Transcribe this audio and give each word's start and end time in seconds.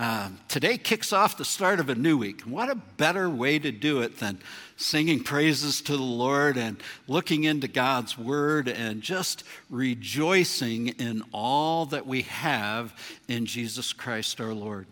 Uh, 0.00 0.30
today 0.48 0.78
kicks 0.78 1.12
off 1.12 1.36
the 1.36 1.44
start 1.44 1.78
of 1.78 1.90
a 1.90 1.94
new 1.94 2.16
week. 2.16 2.40
What 2.40 2.70
a 2.70 2.74
better 2.74 3.28
way 3.28 3.58
to 3.58 3.70
do 3.70 4.00
it 4.00 4.16
than 4.16 4.38
singing 4.78 5.22
praises 5.22 5.82
to 5.82 5.92
the 5.94 6.02
Lord 6.02 6.56
and 6.56 6.82
looking 7.06 7.44
into 7.44 7.68
God's 7.68 8.16
Word 8.16 8.66
and 8.66 9.02
just 9.02 9.44
rejoicing 9.68 10.88
in 10.88 11.22
all 11.34 11.84
that 11.84 12.06
we 12.06 12.22
have 12.22 12.94
in 13.28 13.44
Jesus 13.44 13.92
Christ 13.92 14.40
our 14.40 14.54
Lord. 14.54 14.86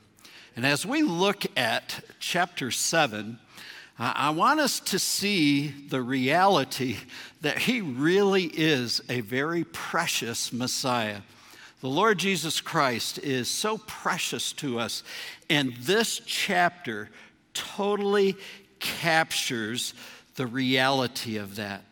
And 0.55 0.67
as 0.67 0.85
we 0.85 1.01
look 1.01 1.47
at 1.57 2.05
chapter 2.21 2.71
7, 2.71 3.39
I 3.99 4.29
want 4.29 4.61
us 4.61 4.79
to 4.79 4.99
see 4.99 5.69
the 5.69 6.03
reality 6.03 6.99
that 7.41 7.57
he 7.57 7.81
really 7.81 8.45
is 8.45 9.01
a 9.09 9.23
very 9.23 9.65
precious 9.65 10.53
Messiah. 10.53 11.23
The 11.81 11.89
Lord 11.89 12.19
Jesus 12.19 12.61
Christ 12.61 13.21
is 13.21 13.47
so 13.49 13.79
precious 13.79 14.53
to 14.55 14.81
us, 14.81 15.05
and 15.49 15.75
this 15.77 16.21
chapter 16.27 17.09
totally 17.55 18.35
captures 18.81 19.95
the 20.35 20.49
reality 20.49 21.37
of 21.37 21.55
that. 21.55 21.85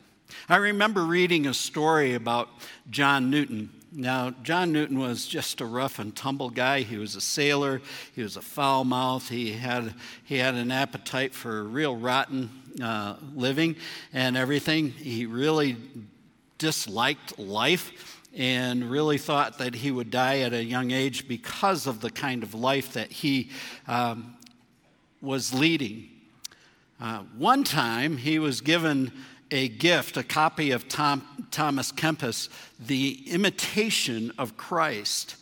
I 0.49 0.57
remember 0.57 1.05
reading 1.05 1.47
a 1.47 1.55
story 1.55 2.15
about 2.15 2.49
John 2.91 3.31
Newton. 3.31 3.71
Now, 3.93 4.31
John 4.43 4.73
Newton 4.73 4.99
was 4.99 5.25
just 5.25 5.61
a 5.61 5.65
rough 5.65 6.01
and 6.01 6.15
tumble 6.17 6.51
guy. 6.51 6.81
He 6.81 6.97
was 6.97 7.15
a 7.15 7.21
sailor. 7.21 7.81
He 8.13 8.25
was 8.25 8.37
a 8.37 8.43
foul 8.43 8.83
mouth. 8.83 9.29
He 9.29 9.53
had, 9.53 9.95
he 10.25 10.39
had 10.39 10.57
an 10.57 10.73
appetite 10.73 11.33
for 11.33 11.63
real 11.63 11.95
rotten 11.95 12.51
uh, 12.83 13.17
living 13.37 13.77
and 14.13 14.37
everything. 14.37 14.91
He 14.91 15.27
really 15.27 15.77
disliked 16.59 17.39
life 17.39 18.16
and 18.37 18.91
really 18.91 19.17
thought 19.17 19.59
that 19.59 19.75
he 19.75 19.91
would 19.91 20.11
die 20.11 20.41
at 20.41 20.53
a 20.53 20.63
young 20.63 20.91
age 20.91 21.27
because 21.27 21.87
of 21.87 22.01
the 22.01 22.11
kind 22.11 22.43
of 22.43 22.55
life 22.55 22.93
that 22.93 23.11
he 23.11 23.51
um, 23.89 24.37
was 25.23 25.55
leading. 25.55 26.09
Uh, 27.01 27.21
one 27.37 27.65
time, 27.65 28.19
he 28.19 28.39
was 28.39 28.61
given 28.61 29.11
a 29.51 29.69
gift, 29.69 30.17
a 30.17 30.23
copy 30.23 30.71
of 30.71 30.89
Tom, 30.89 31.47
Thomas 31.51 31.93
Kempis, 31.93 32.49
The 32.79 33.23
Imitation 33.27 34.33
of 34.39 34.57
Christ. 34.57 35.37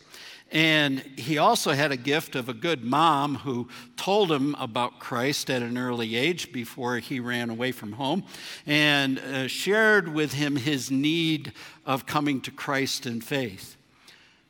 And 0.55 0.99
he 1.17 1.37
also 1.37 1.73
had 1.73 1.91
a 1.91 1.97
gift 1.97 2.33
of 2.33 2.47
a 2.47 2.53
good 2.53 2.81
mom 2.81 3.35
who 3.35 3.67
told 3.97 4.31
him 4.31 4.55
about 4.57 4.99
Christ 5.01 5.49
at 5.49 5.61
an 5.61 5.77
early 5.77 6.15
age 6.15 6.53
before 6.53 6.99
he 6.99 7.19
ran 7.19 7.49
away 7.49 7.73
from 7.73 7.91
home 7.91 8.23
and 8.65 9.19
uh, 9.19 9.47
shared 9.47 10.07
with 10.07 10.31
him 10.31 10.55
his 10.55 10.89
need 10.89 11.51
of 11.85 12.05
coming 12.05 12.39
to 12.39 12.51
Christ 12.51 13.05
in 13.05 13.19
faith. 13.19 13.75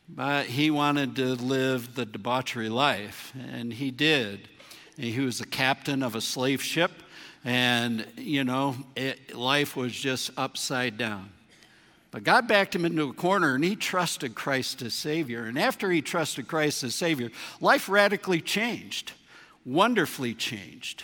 But 0.07 0.45
he 0.45 0.69
wanted 0.69 1.15
to 1.15 1.33
live 1.33 1.95
the 1.95 2.05
debauchery 2.05 2.69
life, 2.69 3.33
and 3.51 3.73
he 3.73 3.89
did. 3.89 4.47
And 4.97 5.07
he 5.07 5.21
was 5.21 5.39
the 5.39 5.47
captain 5.47 6.03
of 6.03 6.13
a 6.13 6.21
slave 6.21 6.61
ship 6.61 6.91
and, 7.45 8.07
you 8.17 8.43
know, 8.43 8.75
it, 8.95 9.35
life 9.35 9.75
was 9.75 9.93
just 9.93 10.31
upside 10.35 10.97
down. 10.97 11.29
But 12.15 12.23
God 12.23 12.47
backed 12.47 12.73
him 12.73 12.85
into 12.85 13.09
a 13.09 13.13
corner 13.13 13.55
and 13.55 13.63
he 13.65 13.75
trusted 13.75 14.35
Christ 14.35 14.81
as 14.81 14.93
Savior. 14.93 15.43
And 15.43 15.59
after 15.59 15.91
he 15.91 16.01
trusted 16.01 16.47
Christ 16.47 16.81
as 16.85 16.95
Savior, 16.95 17.29
life 17.59 17.89
radically 17.89 18.39
changed, 18.39 19.11
wonderfully 19.65 20.33
changed. 20.33 21.03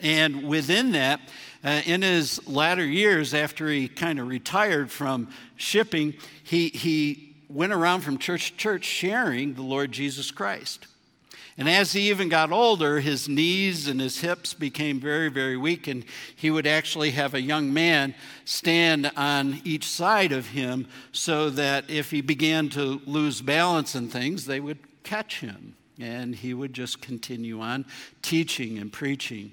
And 0.00 0.48
within 0.48 0.92
that, 0.92 1.20
uh, 1.62 1.82
in 1.84 2.00
his 2.00 2.48
latter 2.48 2.86
years, 2.86 3.34
after 3.34 3.68
he 3.68 3.88
kind 3.88 4.18
of 4.18 4.26
retired 4.26 4.90
from 4.90 5.28
shipping, 5.56 6.14
he, 6.42 6.68
he 6.70 7.34
went 7.50 7.74
around 7.74 8.00
from 8.00 8.16
church 8.16 8.52
to 8.52 8.56
church 8.56 8.84
sharing 8.84 9.52
the 9.52 9.60
Lord 9.60 9.92
Jesus 9.92 10.30
Christ. 10.30 10.86
And 11.58 11.68
as 11.68 11.92
he 11.92 12.08
even 12.08 12.28
got 12.30 12.50
older, 12.50 13.00
his 13.00 13.28
knees 13.28 13.86
and 13.86 14.00
his 14.00 14.20
hips 14.20 14.54
became 14.54 14.98
very, 14.98 15.28
very 15.28 15.56
weak, 15.56 15.86
and 15.86 16.04
he 16.34 16.50
would 16.50 16.66
actually 16.66 17.10
have 17.10 17.34
a 17.34 17.42
young 17.42 17.72
man 17.74 18.14
stand 18.44 19.10
on 19.16 19.60
each 19.62 19.86
side 19.86 20.32
of 20.32 20.48
him 20.48 20.88
so 21.12 21.50
that 21.50 21.90
if 21.90 22.10
he 22.10 22.22
began 22.22 22.70
to 22.70 23.02
lose 23.04 23.42
balance 23.42 23.94
and 23.94 24.10
things, 24.10 24.46
they 24.46 24.60
would 24.60 24.78
catch 25.02 25.40
him. 25.40 25.76
And 26.00 26.34
he 26.34 26.54
would 26.54 26.72
just 26.72 27.02
continue 27.02 27.60
on 27.60 27.84
teaching 28.22 28.78
and 28.78 28.90
preaching. 28.90 29.52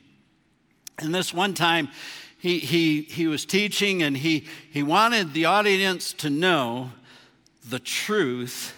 And 1.00 1.13
this 1.13 1.34
one 1.34 1.53
time, 1.53 1.90
he, 2.40 2.59
he, 2.59 3.01
he 3.01 3.28
was 3.28 3.45
teaching 3.45 4.01
and 4.01 4.16
he, 4.16 4.47
he 4.72 4.81
wanted 4.81 5.34
the 5.34 5.45
audience 5.45 6.13
to 6.13 6.29
know 6.29 6.91
the 7.68 7.79
truth 7.79 8.74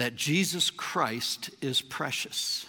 that 0.00 0.16
Jesus 0.16 0.70
Christ 0.70 1.50
is 1.60 1.82
precious. 1.82 2.64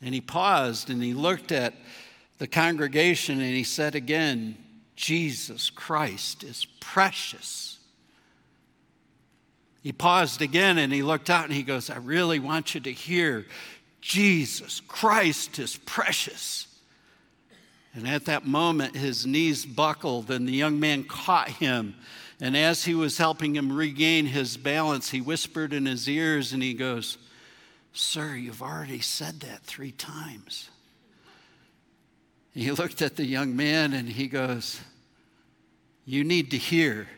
And 0.00 0.14
he 0.14 0.20
paused 0.20 0.88
and 0.88 1.02
he 1.02 1.14
looked 1.14 1.50
at 1.50 1.74
the 2.38 2.46
congregation 2.46 3.40
and 3.40 3.52
he 3.52 3.64
said 3.64 3.96
again, 3.96 4.56
Jesus 4.94 5.68
Christ 5.68 6.44
is 6.44 6.64
precious. 6.78 7.80
He 9.82 9.90
paused 9.90 10.42
again 10.42 10.78
and 10.78 10.92
he 10.92 11.02
looked 11.02 11.28
out 11.28 11.46
and 11.46 11.54
he 11.54 11.64
goes, 11.64 11.90
I 11.90 11.96
really 11.96 12.38
want 12.38 12.76
you 12.76 12.80
to 12.82 12.92
hear 12.92 13.46
Jesus 14.00 14.78
Christ 14.78 15.58
is 15.58 15.76
precious. 15.76 16.68
And 17.94 18.06
at 18.06 18.26
that 18.26 18.46
moment, 18.46 18.94
his 18.94 19.26
knees 19.26 19.66
buckled 19.66 20.30
and 20.30 20.46
the 20.46 20.52
young 20.52 20.78
man 20.78 21.02
caught 21.02 21.48
him 21.48 21.96
and 22.40 22.56
as 22.56 22.84
he 22.84 22.94
was 22.94 23.18
helping 23.18 23.56
him 23.56 23.72
regain 23.72 24.26
his 24.26 24.56
balance, 24.56 25.10
he 25.10 25.20
whispered 25.20 25.72
in 25.72 25.86
his 25.86 26.08
ears 26.08 26.52
and 26.52 26.62
he 26.62 26.74
goes, 26.74 27.18
Sir, 27.92 28.34
you've 28.34 28.62
already 28.62 29.00
said 29.00 29.40
that 29.40 29.62
three 29.62 29.92
times. 29.92 30.68
he 32.52 32.70
looked 32.70 33.00
at 33.00 33.16
the 33.16 33.24
young 33.24 33.56
man 33.56 33.94
and 33.94 34.08
he 34.08 34.26
goes, 34.26 34.80
You 36.04 36.24
need 36.24 36.50
to 36.50 36.58
hear 36.58 37.08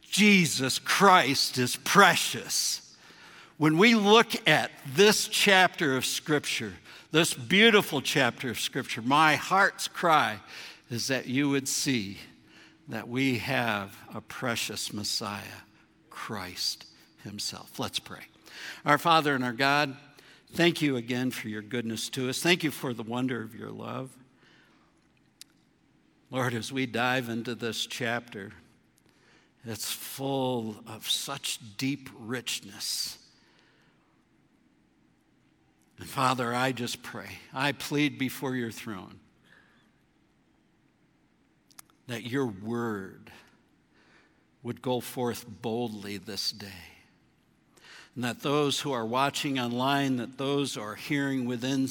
Jesus 0.00 0.78
Christ 0.78 1.58
is 1.58 1.76
precious. 1.76 2.96
When 3.58 3.76
we 3.76 3.94
look 3.94 4.48
at 4.48 4.70
this 4.94 5.28
chapter 5.28 5.96
of 5.96 6.06
Scripture, 6.06 6.72
this 7.10 7.34
beautiful 7.34 8.00
chapter 8.00 8.50
of 8.50 8.58
Scripture, 8.58 9.02
my 9.02 9.36
heart's 9.36 9.88
cry 9.88 10.38
is 10.88 11.08
that 11.08 11.26
you 11.26 11.50
would 11.50 11.68
see 11.68 12.18
that 12.88 13.08
we 13.08 13.38
have 13.38 13.96
a 14.14 14.20
precious 14.20 14.92
Messiah, 14.92 15.62
Christ 16.10 16.86
Himself. 17.22 17.78
Let's 17.78 17.98
pray. 17.98 18.26
Our 18.84 18.98
Father 18.98 19.34
and 19.34 19.44
our 19.44 19.52
God, 19.52 19.96
thank 20.52 20.82
you 20.82 20.96
again 20.96 21.30
for 21.30 21.48
your 21.48 21.62
goodness 21.62 22.08
to 22.10 22.28
us. 22.28 22.40
Thank 22.40 22.62
you 22.62 22.70
for 22.70 22.92
the 22.92 23.02
wonder 23.02 23.42
of 23.42 23.54
your 23.54 23.70
love. 23.70 24.10
Lord, 26.30 26.54
as 26.54 26.72
we 26.72 26.86
dive 26.86 27.28
into 27.28 27.54
this 27.54 27.86
chapter, 27.86 28.52
it's 29.64 29.90
full 29.90 30.76
of 30.86 31.08
such 31.08 31.58
deep 31.76 32.10
richness. 32.18 33.18
And 35.98 36.08
Father, 36.08 36.54
I 36.54 36.72
just 36.72 37.02
pray, 37.02 37.38
I 37.52 37.72
plead 37.72 38.18
before 38.18 38.56
your 38.56 38.72
throne 38.72 39.20
that 42.06 42.24
your 42.24 42.46
word 42.46 43.30
would 44.62 44.82
go 44.82 45.00
forth 45.00 45.44
boldly 45.62 46.16
this 46.16 46.50
day. 46.50 46.66
And 48.14 48.24
that 48.24 48.40
those 48.40 48.80
who 48.80 48.92
are 48.92 49.04
watching 49.04 49.58
online, 49.58 50.16
that 50.16 50.38
those 50.38 50.74
who 50.74 50.82
are 50.82 50.94
hearing 50.94 51.46
within, 51.46 51.88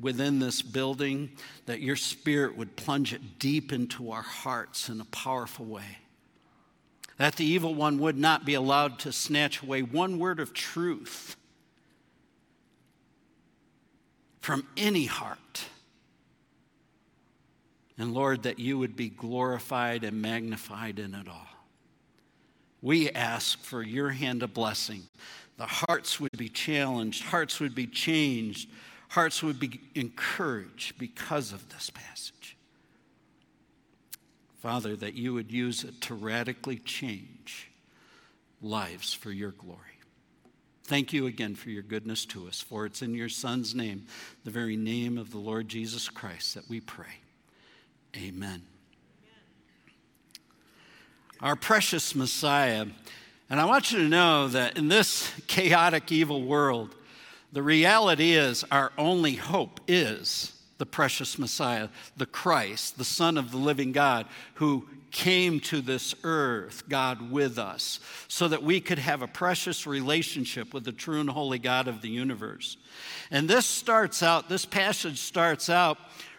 within 0.00 0.38
this 0.38 0.62
building, 0.62 1.30
that 1.66 1.80
your 1.80 1.96
spirit 1.96 2.56
would 2.56 2.76
plunge 2.76 3.12
it 3.12 3.38
deep 3.38 3.72
into 3.72 4.12
our 4.12 4.22
hearts 4.22 4.88
in 4.88 5.00
a 5.00 5.04
powerful 5.06 5.66
way. 5.66 5.98
That 7.18 7.36
the 7.36 7.44
evil 7.44 7.74
one 7.74 7.98
would 7.98 8.16
not 8.16 8.44
be 8.44 8.54
allowed 8.54 8.98
to 9.00 9.12
snatch 9.12 9.62
away 9.62 9.82
one 9.82 10.18
word 10.18 10.38
of 10.38 10.52
truth 10.52 11.36
from 14.40 14.66
any 14.76 15.06
heart 15.06 15.64
and 17.98 18.12
Lord, 18.12 18.42
that 18.42 18.58
you 18.58 18.78
would 18.78 18.96
be 18.96 19.08
glorified 19.08 20.04
and 20.04 20.20
magnified 20.20 20.98
in 20.98 21.14
it 21.14 21.28
all. 21.28 21.46
We 22.82 23.10
ask 23.10 23.58
for 23.60 23.82
your 23.82 24.10
hand 24.10 24.42
of 24.42 24.52
blessing. 24.52 25.04
The 25.56 25.66
hearts 25.66 26.20
would 26.20 26.36
be 26.36 26.50
challenged, 26.50 27.24
hearts 27.24 27.58
would 27.60 27.74
be 27.74 27.86
changed, 27.86 28.68
hearts 29.08 29.42
would 29.42 29.58
be 29.58 29.80
encouraged 29.94 30.98
because 30.98 31.52
of 31.52 31.68
this 31.70 31.90
passage. 31.90 32.56
Father, 34.60 34.96
that 34.96 35.14
you 35.14 35.32
would 35.32 35.50
use 35.50 35.84
it 35.84 36.00
to 36.02 36.14
radically 36.14 36.76
change 36.76 37.70
lives 38.60 39.14
for 39.14 39.30
your 39.30 39.52
glory. 39.52 39.80
Thank 40.84 41.12
you 41.12 41.26
again 41.26 41.54
for 41.54 41.70
your 41.70 41.82
goodness 41.82 42.24
to 42.26 42.46
us, 42.46 42.60
for 42.60 42.86
it's 42.86 43.02
in 43.02 43.14
your 43.14 43.28
Son's 43.28 43.74
name, 43.74 44.06
the 44.44 44.50
very 44.50 44.76
name 44.76 45.18
of 45.18 45.30
the 45.30 45.38
Lord 45.38 45.68
Jesus 45.68 46.08
Christ, 46.08 46.54
that 46.54 46.68
we 46.68 46.80
pray. 46.80 47.06
Amen. 48.16 48.62
Our 51.40 51.54
precious 51.54 52.14
Messiah. 52.14 52.86
And 53.50 53.60
I 53.60 53.66
want 53.66 53.92
you 53.92 53.98
to 53.98 54.08
know 54.08 54.48
that 54.48 54.78
in 54.78 54.88
this 54.88 55.30
chaotic, 55.46 56.10
evil 56.10 56.42
world, 56.42 56.94
The 57.52 57.62
reality 57.62 58.32
is, 58.32 58.64
our 58.70 58.92
only 58.98 59.34
hope 59.34 59.80
is 59.86 60.52
the 60.78 60.86
precious 60.86 61.38
Messiah, 61.38 61.88
the 62.16 62.26
Christ, 62.26 62.98
the 62.98 63.04
Son 63.04 63.38
of 63.38 63.50
the 63.50 63.56
living 63.56 63.92
God, 63.92 64.26
who 64.54 64.88
came 65.10 65.60
to 65.60 65.80
this 65.80 66.14
earth, 66.24 66.88
God 66.88 67.30
with 67.30 67.58
us, 67.58 68.00
so 68.28 68.48
that 68.48 68.62
we 68.62 68.80
could 68.80 68.98
have 68.98 69.22
a 69.22 69.26
precious 69.26 69.86
relationship 69.86 70.74
with 70.74 70.84
the 70.84 70.92
true 70.92 71.20
and 71.20 71.30
holy 71.30 71.58
God 71.58 71.88
of 71.88 72.02
the 72.02 72.10
universe. 72.10 72.76
And 73.30 73.48
this 73.48 73.64
starts 73.64 74.22
out, 74.22 74.48
this 74.48 74.66
passage 74.66 75.18
starts 75.18 75.70
out 75.70 75.96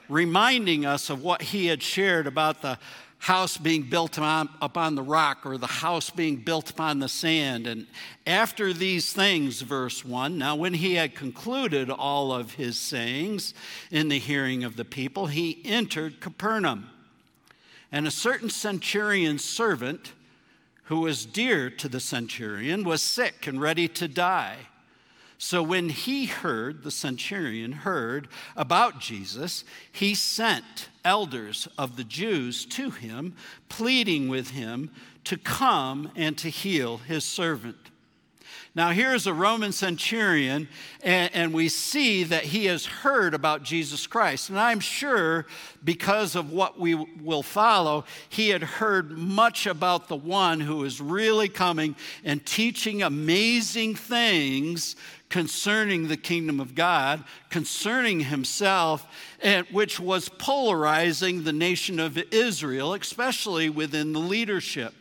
reminding 0.09 0.85
us 0.85 1.09
of 1.09 1.23
what 1.23 1.41
he 1.41 1.67
had 1.67 1.81
shared 1.83 2.27
about 2.27 2.61
the 2.61 2.77
house 3.19 3.57
being 3.57 3.83
built 3.83 4.19
on, 4.19 4.49
upon 4.61 4.95
the 4.95 5.01
rock 5.01 5.45
or 5.45 5.57
the 5.57 5.67
house 5.67 6.09
being 6.09 6.37
built 6.37 6.69
upon 6.69 6.99
the 6.99 7.09
sand. 7.09 7.67
And 7.67 7.87
after 8.25 8.73
these 8.73 9.11
things, 9.11 9.61
verse 9.61 10.05
1, 10.05 10.37
now 10.37 10.55
when 10.55 10.75
he 10.75 10.95
had 10.95 11.15
concluded 11.15 11.89
all 11.89 12.31
of 12.31 12.53
his 12.53 12.77
sayings 12.77 13.53
in 13.91 14.09
the 14.09 14.19
hearing 14.19 14.63
of 14.63 14.75
the 14.75 14.85
people, 14.85 15.27
he 15.27 15.61
entered 15.65 16.19
Capernaum. 16.19 16.89
And 17.91 18.05
a 18.05 18.11
certain 18.11 18.49
centurion's 18.49 19.43
servant, 19.43 20.13
who 20.83 20.99
was 21.01 21.25
dear 21.25 21.69
to 21.69 21.89
the 21.89 21.99
centurion, 21.99 22.83
was 22.83 23.01
sick 23.01 23.47
and 23.47 23.59
ready 23.59 23.87
to 23.89 24.07
die. 24.07 24.57
So 25.37 25.61
when 25.61 25.89
he 25.89 26.25
heard, 26.25 26.83
the 26.83 26.91
centurion 26.91 27.71
heard 27.71 28.27
about 28.55 28.99
Jesus, 28.99 29.63
he 29.91 30.15
sent 30.15 30.89
elders 31.05 31.67
of 31.77 31.95
the 31.95 32.03
Jews 32.03 32.65
to 32.67 32.89
him, 32.89 33.35
pleading 33.69 34.29
with 34.29 34.51
him 34.51 34.89
to 35.25 35.37
come 35.37 36.11
and 36.15 36.37
to 36.39 36.49
heal 36.49 36.97
his 36.97 37.23
servant. 37.23 37.77
Now, 38.77 38.91
here's 38.91 39.25
a 39.25 39.33
Roman 39.33 39.71
centurion, 39.71 40.67
and, 41.01 41.33
and, 41.33 41.51
we 41.51 41.67
see 41.67 42.23
that 42.25 42.43
he 42.43 42.65
has 42.65 42.85
heard 42.85 43.33
about 43.33 43.63
Jesus 43.63 44.05
Christ. 44.05 44.51
And 44.51 44.59
I'm 44.59 44.79
sure 44.79 45.47
because 45.83 46.35
of 46.35 46.51
what 46.51 46.79
we 46.79 46.93
will 46.93 47.41
follow, 47.41 48.05
he 48.29 48.49
had 48.49 48.61
heard 48.61 49.17
much 49.17 49.65
about 49.65 50.09
the 50.09 50.15
one 50.15 50.59
who 50.59 50.83
is 50.83 51.01
really 51.01 51.49
coming 51.49 51.95
and 52.23 52.45
teaching 52.45 53.01
amazing 53.01 53.95
things 53.95 54.95
concerning 55.29 56.07
the 56.07 56.17
kingdom 56.17 56.59
of 56.59 56.75
God, 56.75 57.23
concerning 57.49 58.21
himself, 58.21 59.05
which 59.71 59.99
was 59.99 60.29
polarizing 60.29 61.43
the 61.43 61.53
nation 61.53 61.99
of 61.99 62.17
Israel, 62.31 62.93
especially 62.93 63.69
within 63.69 64.13
the 64.13 64.19
leadership. 64.19 64.93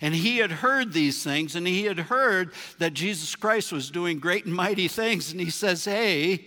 And 0.00 0.14
he 0.14 0.38
had 0.38 0.50
heard 0.50 0.92
these 0.92 1.22
things, 1.22 1.54
and 1.54 1.66
he 1.66 1.84
had 1.84 1.98
heard 1.98 2.52
that 2.78 2.92
Jesus 2.92 3.36
Christ 3.36 3.70
was 3.70 3.88
doing 3.88 4.18
great 4.18 4.44
and 4.44 4.54
mighty 4.54 4.88
things. 4.88 5.30
And 5.30 5.40
he 5.40 5.50
says, 5.50 5.84
Hey, 5.84 6.46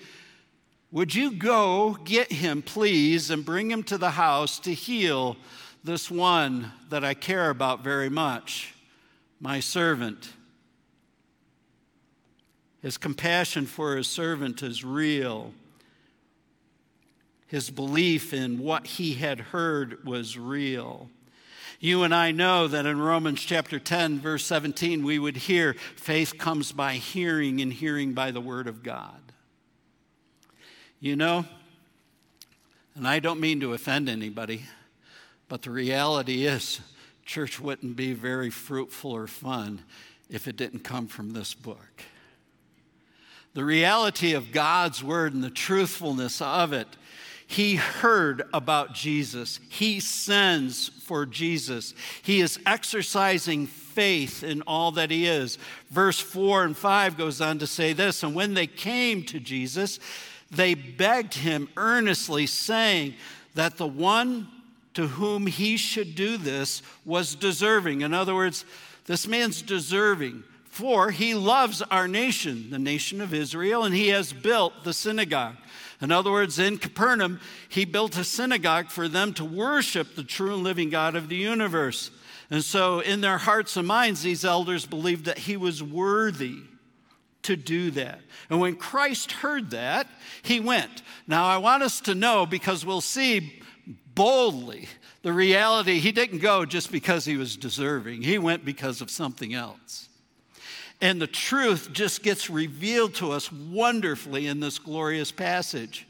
would 0.91 1.15
you 1.15 1.31
go 1.31 1.97
get 2.03 2.31
him, 2.31 2.61
please, 2.61 3.29
and 3.29 3.45
bring 3.45 3.71
him 3.71 3.83
to 3.83 3.97
the 3.97 4.11
house 4.11 4.59
to 4.59 4.73
heal 4.73 5.37
this 5.85 6.11
one 6.11 6.71
that 6.89 7.05
I 7.05 7.13
care 7.13 7.49
about 7.49 7.81
very 7.81 8.09
much, 8.09 8.73
my 9.39 9.61
servant? 9.61 10.33
His 12.85 12.99
compassion 12.99 13.65
for 13.65 13.95
his 13.95 14.05
servant 14.05 14.61
is 14.61 14.85
real. 14.85 15.53
His 17.47 17.71
belief 17.71 18.31
in 18.31 18.59
what 18.59 18.85
he 18.85 19.15
had 19.15 19.39
heard 19.39 20.05
was 20.05 20.37
real. 20.37 21.09
You 21.79 22.03
and 22.03 22.13
I 22.13 22.29
know 22.29 22.67
that 22.67 22.85
in 22.85 23.01
Romans 23.01 23.41
chapter 23.41 23.79
10, 23.79 24.19
verse 24.19 24.45
17, 24.45 25.03
we 25.03 25.17
would 25.17 25.35
hear 25.35 25.73
faith 25.95 26.37
comes 26.37 26.71
by 26.73 26.93
hearing, 26.93 27.59
and 27.59 27.73
hearing 27.73 28.13
by 28.13 28.29
the 28.29 28.39
word 28.39 28.67
of 28.67 28.83
God. 28.83 29.33
You 30.99 31.15
know, 31.15 31.45
and 32.93 33.07
I 33.07 33.17
don't 33.17 33.39
mean 33.39 33.61
to 33.61 33.73
offend 33.73 34.09
anybody, 34.09 34.61
but 35.49 35.63
the 35.63 35.71
reality 35.71 36.45
is, 36.45 36.81
church 37.25 37.59
wouldn't 37.59 37.95
be 37.95 38.13
very 38.13 38.51
fruitful 38.51 39.11
or 39.11 39.25
fun 39.25 39.81
if 40.29 40.47
it 40.47 40.55
didn't 40.55 40.81
come 40.81 41.07
from 41.07 41.31
this 41.31 41.55
book. 41.55 42.03
The 43.55 43.65
reality 43.65 44.33
of 44.33 44.51
God's 44.51 45.03
word 45.03 45.33
and 45.33 45.43
the 45.43 45.49
truthfulness 45.49 46.41
of 46.41 46.71
it 46.71 46.87
he 47.47 47.75
heard 47.75 48.43
about 48.53 48.93
Jesus. 48.93 49.59
He 49.69 49.99
sends 49.99 50.89
for 50.89 51.25
Jesus. 51.25 51.93
He 52.23 52.41
is 52.41 52.59
exercising 52.65 53.67
faith 53.67 54.43
in 54.43 54.61
all 54.63 54.91
that 54.93 55.11
he 55.11 55.27
is. 55.27 55.59
Verse 55.91 56.19
4 56.19 56.63
and 56.63 56.75
5 56.75 57.17
goes 57.17 57.41
on 57.41 57.59
to 57.59 57.67
say 57.67 57.93
this 57.93 58.23
And 58.23 58.33
when 58.33 58.55
they 58.55 58.67
came 58.67 59.23
to 59.25 59.39
Jesus, 59.39 59.99
they 60.49 60.73
begged 60.73 61.35
him 61.35 61.69
earnestly, 61.77 62.47
saying 62.47 63.13
that 63.53 63.77
the 63.77 63.87
one 63.87 64.47
to 64.95 65.07
whom 65.07 65.45
he 65.45 65.77
should 65.77 66.15
do 66.15 66.37
this 66.37 66.81
was 67.05 67.35
deserving. 67.35 68.01
In 68.01 68.13
other 68.13 68.33
words, 68.33 68.65
this 69.05 69.27
man's 69.27 69.61
deserving. 69.61 70.43
For 70.75 71.11
he 71.11 71.35
loves 71.35 71.81
our 71.83 72.05
nation, 72.05 72.69
the 72.69 72.77
nation 72.77 73.21
of 73.21 73.33
Israel, 73.33 73.85
and 73.85 73.95
he 73.95 74.09
has 74.09 74.33
built 74.33 74.83
the 74.83 74.91
synagogue. 74.91 75.55
In 76.01 76.11
other 76.11 76.29
words, 76.29 76.59
in 76.59 76.79
Capernaum, 76.79 77.39
he 77.69 77.85
built 77.85 78.17
a 78.17 78.25
synagogue 78.25 78.89
for 78.89 79.07
them 79.07 79.33
to 79.35 79.45
worship 79.45 80.15
the 80.15 80.23
true 80.25 80.55
and 80.55 80.63
living 80.63 80.89
God 80.89 81.15
of 81.15 81.29
the 81.29 81.37
universe. 81.37 82.11
And 82.49 82.61
so, 82.61 82.99
in 82.99 83.21
their 83.21 83.37
hearts 83.37 83.77
and 83.77 83.87
minds, 83.87 84.21
these 84.21 84.43
elders 84.43 84.85
believed 84.85 85.23
that 85.27 85.37
he 85.37 85.55
was 85.55 85.81
worthy 85.81 86.57
to 87.43 87.55
do 87.55 87.89
that. 87.91 88.19
And 88.49 88.59
when 88.59 88.75
Christ 88.75 89.31
heard 89.31 89.69
that, 89.69 90.07
he 90.41 90.59
went. 90.59 91.03
Now, 91.25 91.45
I 91.45 91.55
want 91.55 91.83
us 91.83 92.01
to 92.01 92.15
know 92.15 92.45
because 92.45 92.85
we'll 92.85 92.99
see 92.99 93.63
boldly 94.13 94.89
the 95.21 95.31
reality 95.31 95.99
he 95.99 96.11
didn't 96.11 96.39
go 96.39 96.65
just 96.65 96.91
because 96.91 97.23
he 97.23 97.37
was 97.37 97.55
deserving, 97.55 98.23
he 98.23 98.37
went 98.37 98.65
because 98.65 98.99
of 98.99 99.09
something 99.09 99.53
else. 99.53 100.09
And 101.01 101.21
the 101.21 101.27
truth 101.27 101.89
just 101.91 102.23
gets 102.23 102.49
revealed 102.49 103.15
to 103.15 103.31
us 103.31 103.51
wonderfully 103.51 104.47
in 104.47 104.59
this 104.59 104.79
glorious 104.79 105.31
passage. 105.31 106.07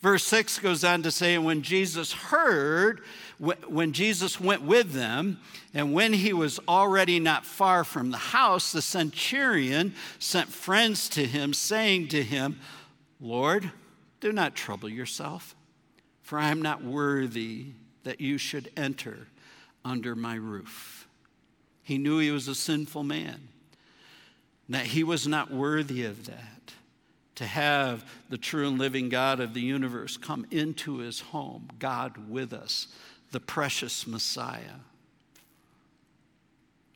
Verse 0.00 0.24
6 0.24 0.58
goes 0.58 0.82
on 0.84 1.02
to 1.02 1.10
say, 1.10 1.34
And 1.34 1.44
when 1.44 1.62
Jesus 1.62 2.12
heard, 2.12 3.02
when 3.38 3.92
Jesus 3.92 4.40
went 4.40 4.62
with 4.62 4.92
them, 4.92 5.38
and 5.74 5.92
when 5.92 6.12
he 6.12 6.32
was 6.32 6.58
already 6.66 7.20
not 7.20 7.46
far 7.46 7.84
from 7.84 8.10
the 8.10 8.16
house, 8.16 8.72
the 8.72 8.82
centurion 8.82 9.94
sent 10.18 10.48
friends 10.48 11.08
to 11.10 11.24
him, 11.24 11.54
saying 11.54 12.08
to 12.08 12.22
him, 12.22 12.58
Lord, 13.20 13.70
do 14.20 14.32
not 14.32 14.56
trouble 14.56 14.88
yourself, 14.88 15.54
for 16.22 16.38
I 16.38 16.50
am 16.50 16.62
not 16.62 16.82
worthy 16.82 17.66
that 18.02 18.20
you 18.20 18.38
should 18.38 18.70
enter 18.76 19.28
under 19.84 20.16
my 20.16 20.34
roof. 20.34 21.06
He 21.82 21.98
knew 21.98 22.18
he 22.18 22.30
was 22.30 22.48
a 22.48 22.54
sinful 22.54 23.04
man 23.04 23.48
that 24.68 24.86
he 24.86 25.04
was 25.04 25.26
not 25.26 25.50
worthy 25.50 26.04
of 26.04 26.26
that. 26.26 26.72
To 27.36 27.46
have 27.46 28.04
the 28.28 28.38
true 28.38 28.68
and 28.68 28.78
living 28.78 29.08
God 29.08 29.40
of 29.40 29.54
the 29.54 29.60
universe 29.60 30.16
come 30.16 30.46
into 30.50 30.98
his 30.98 31.20
home, 31.20 31.68
God 31.78 32.28
with 32.28 32.52
us, 32.52 32.88
the 33.32 33.40
precious 33.40 34.06
Messiah. 34.06 34.80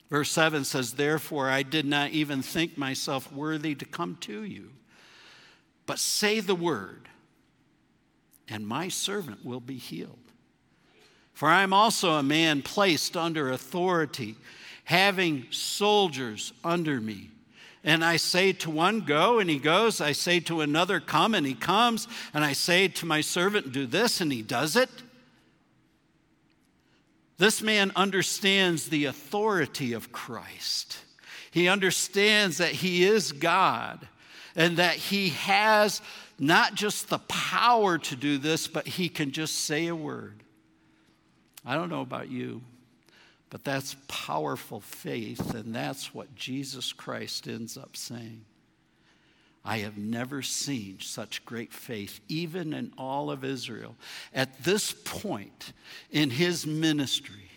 Verse 0.09 0.31
7 0.31 0.63
says, 0.63 0.93
Therefore, 0.93 1.49
I 1.49 1.63
did 1.63 1.85
not 1.85 2.11
even 2.11 2.41
think 2.41 2.77
myself 2.77 3.31
worthy 3.31 3.75
to 3.75 3.85
come 3.85 4.17
to 4.21 4.43
you, 4.43 4.71
but 5.85 5.99
say 5.99 6.39
the 6.39 6.55
word, 6.55 7.09
and 8.47 8.65
my 8.65 8.87
servant 8.87 9.43
will 9.43 9.59
be 9.59 9.77
healed. 9.77 10.17
For 11.33 11.49
I 11.49 11.61
am 11.61 11.73
also 11.73 12.11
a 12.11 12.23
man 12.23 12.61
placed 12.61 13.17
under 13.17 13.51
authority, 13.51 14.35
having 14.85 15.47
soldiers 15.51 16.53
under 16.63 17.01
me. 17.01 17.31
And 17.83 18.03
I 18.03 18.17
say 18.17 18.53
to 18.53 18.69
one, 18.69 19.01
Go, 19.01 19.39
and 19.39 19.49
he 19.49 19.59
goes. 19.59 20.01
I 20.01 20.11
say 20.11 20.39
to 20.41 20.61
another, 20.61 20.99
Come, 20.99 21.33
and 21.33 21.45
he 21.45 21.53
comes. 21.53 22.07
And 22.33 22.43
I 22.43 22.53
say 22.53 22.87
to 22.87 23.05
my 23.05 23.21
servant, 23.21 23.71
Do 23.71 23.85
this, 23.85 24.19
and 24.21 24.31
he 24.31 24.41
does 24.41 24.75
it. 24.75 24.89
This 27.37 27.61
man 27.61 27.91
understands 27.95 28.89
the 28.89 29.05
authority 29.05 29.93
of 29.93 30.11
Christ. 30.11 30.97
He 31.51 31.67
understands 31.67 32.57
that 32.57 32.71
he 32.71 33.03
is 33.03 33.31
God 33.31 34.07
and 34.55 34.77
that 34.77 34.95
he 34.95 35.29
has 35.29 36.01
not 36.39 36.75
just 36.75 37.09
the 37.09 37.19
power 37.19 37.97
to 37.97 38.15
do 38.15 38.37
this, 38.37 38.67
but 38.67 38.87
he 38.87 39.09
can 39.09 39.31
just 39.31 39.55
say 39.55 39.87
a 39.87 39.95
word. 39.95 40.43
I 41.65 41.75
don't 41.75 41.89
know 41.89 42.01
about 42.01 42.29
you. 42.29 42.61
But 43.49 43.63
that's 43.63 43.95
powerful 44.07 44.81
faith, 44.81 45.53
and 45.53 45.73
that's 45.73 46.13
what 46.13 46.35
Jesus 46.35 46.91
Christ 46.91 47.47
ends 47.47 47.77
up 47.77 47.95
saying. 47.95 48.43
I 49.63 49.79
have 49.79 49.97
never 49.97 50.41
seen 50.41 50.99
such 51.01 51.45
great 51.45 51.73
faith, 51.73 52.19
even 52.27 52.73
in 52.73 52.93
all 52.97 53.29
of 53.31 53.43
Israel. 53.43 53.95
At 54.33 54.63
this 54.63 54.93
point 54.93 55.73
in 56.11 56.29
his 56.29 56.65
ministry, 56.65 57.49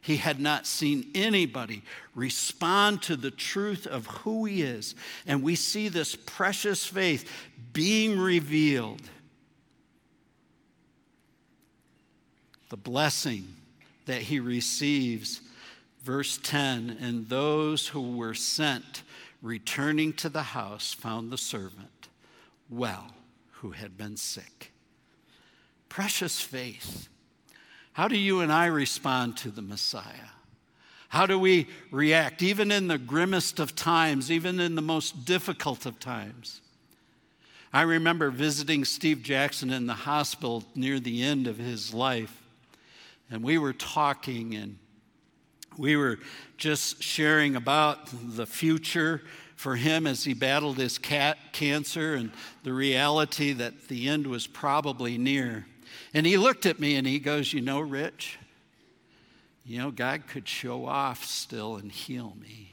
He 0.00 0.16
had 0.16 0.40
not 0.40 0.66
seen 0.66 1.10
anybody 1.14 1.82
respond 2.14 3.02
to 3.02 3.16
the 3.16 3.30
truth 3.30 3.86
of 3.86 4.06
who 4.06 4.46
he 4.46 4.62
is. 4.62 4.94
And 5.26 5.42
we 5.42 5.54
see 5.54 5.88
this 5.88 6.16
precious 6.16 6.86
faith 6.86 7.30
being 7.72 8.18
revealed. 8.18 9.02
The 12.70 12.78
blessing 12.78 13.54
that 14.08 14.22
he 14.22 14.40
receives. 14.40 15.42
Verse 16.02 16.40
10 16.42 16.96
And 17.00 17.28
those 17.28 17.88
who 17.88 18.16
were 18.16 18.34
sent, 18.34 19.04
returning 19.40 20.12
to 20.14 20.28
the 20.28 20.42
house, 20.42 20.92
found 20.92 21.30
the 21.30 21.38
servant 21.38 22.08
well 22.68 23.14
who 23.52 23.70
had 23.70 23.96
been 23.96 24.16
sick. 24.16 24.72
Precious 25.88 26.40
faith. 26.40 27.08
How 27.92 28.08
do 28.08 28.16
you 28.16 28.40
and 28.40 28.52
I 28.52 28.66
respond 28.66 29.36
to 29.38 29.50
the 29.50 29.62
Messiah? 29.62 30.32
How 31.08 31.26
do 31.26 31.38
we 31.38 31.68
react, 31.90 32.42
even 32.42 32.70
in 32.70 32.88
the 32.88 32.98
grimmest 32.98 33.58
of 33.58 33.74
times, 33.74 34.30
even 34.30 34.60
in 34.60 34.74
the 34.74 34.82
most 34.82 35.24
difficult 35.24 35.86
of 35.86 35.98
times? 35.98 36.60
I 37.72 37.82
remember 37.82 38.30
visiting 38.30 38.84
Steve 38.84 39.22
Jackson 39.22 39.70
in 39.70 39.86
the 39.86 39.94
hospital 39.94 40.64
near 40.74 40.98
the 40.98 41.22
end 41.22 41.46
of 41.46 41.58
his 41.58 41.92
life, 41.92 42.47
and 43.30 43.42
we 43.42 43.58
were 43.58 43.72
talking 43.72 44.54
and 44.54 44.78
we 45.76 45.96
were 45.96 46.18
just 46.56 47.02
sharing 47.02 47.56
about 47.56 48.08
the 48.12 48.46
future 48.46 49.22
for 49.54 49.76
him 49.76 50.06
as 50.06 50.24
he 50.24 50.34
battled 50.34 50.76
his 50.76 50.98
cat 50.98 51.36
cancer 51.52 52.14
and 52.14 52.30
the 52.62 52.72
reality 52.72 53.52
that 53.52 53.88
the 53.88 54.08
end 54.08 54.26
was 54.26 54.46
probably 54.46 55.18
near. 55.18 55.66
And 56.14 56.26
he 56.26 56.36
looked 56.36 56.66
at 56.66 56.78
me 56.78 56.96
and 56.96 57.06
he 57.06 57.18
goes, 57.18 57.52
You 57.52 57.60
know, 57.60 57.80
Rich, 57.80 58.38
you 59.64 59.78
know, 59.78 59.90
God 59.90 60.26
could 60.26 60.48
show 60.48 60.86
off 60.86 61.24
still 61.24 61.76
and 61.76 61.90
heal 61.90 62.36
me. 62.40 62.72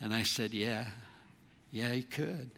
And 0.00 0.14
I 0.14 0.22
said, 0.22 0.52
Yeah, 0.52 0.86
yeah, 1.70 1.90
he 1.90 2.02
could. 2.02 2.50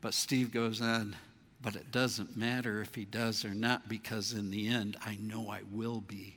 But 0.00 0.14
Steve 0.14 0.52
goes 0.52 0.80
on, 0.80 1.16
but 1.66 1.74
it 1.74 1.90
doesn't 1.90 2.36
matter 2.36 2.80
if 2.80 2.94
he 2.94 3.04
does 3.04 3.44
or 3.44 3.52
not 3.52 3.88
because 3.88 4.32
in 4.32 4.52
the 4.52 4.68
end, 4.68 4.96
I 5.04 5.18
know 5.20 5.50
I 5.50 5.62
will 5.72 6.00
be. 6.00 6.36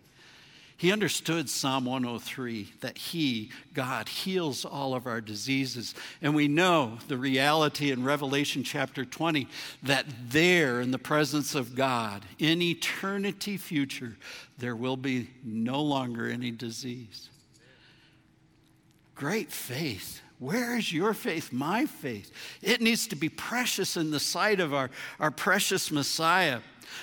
He 0.75 0.91
understood 0.91 1.51
Psalm 1.51 1.85
103 1.85 2.67
that 2.81 2.97
He, 2.97 3.51
God, 3.75 4.09
heals 4.09 4.65
all 4.65 4.95
of 4.95 5.05
our 5.05 5.21
diseases. 5.21 5.93
And 6.23 6.33
we 6.33 6.47
know 6.47 6.97
the 7.07 7.17
reality 7.17 7.91
in 7.91 8.03
Revelation 8.03 8.63
chapter 8.63 9.05
20 9.05 9.47
that 9.83 10.07
there, 10.29 10.81
in 10.81 10.89
the 10.89 10.97
presence 10.97 11.53
of 11.53 11.75
God, 11.75 12.25
in 12.39 12.59
eternity 12.63 13.57
future, 13.57 14.17
there 14.57 14.75
will 14.75 14.97
be 14.97 15.29
no 15.43 15.79
longer 15.79 16.27
any 16.27 16.49
disease. 16.49 17.29
Great 19.13 19.51
faith. 19.51 20.21
Where 20.39 20.77
is 20.77 20.91
your 20.91 21.13
faith? 21.13 21.51
My 21.51 21.85
faith. 21.85 22.31
It 22.61 22.81
needs 22.81 23.07
to 23.07 23.15
be 23.15 23.27
precious 23.27 23.97
in 23.97 24.11
the 24.11 24.21
sight 24.21 24.61
of 24.61 24.73
our, 24.73 24.89
our 25.19 25.31
precious 25.31 25.91
Messiah. 25.91 26.61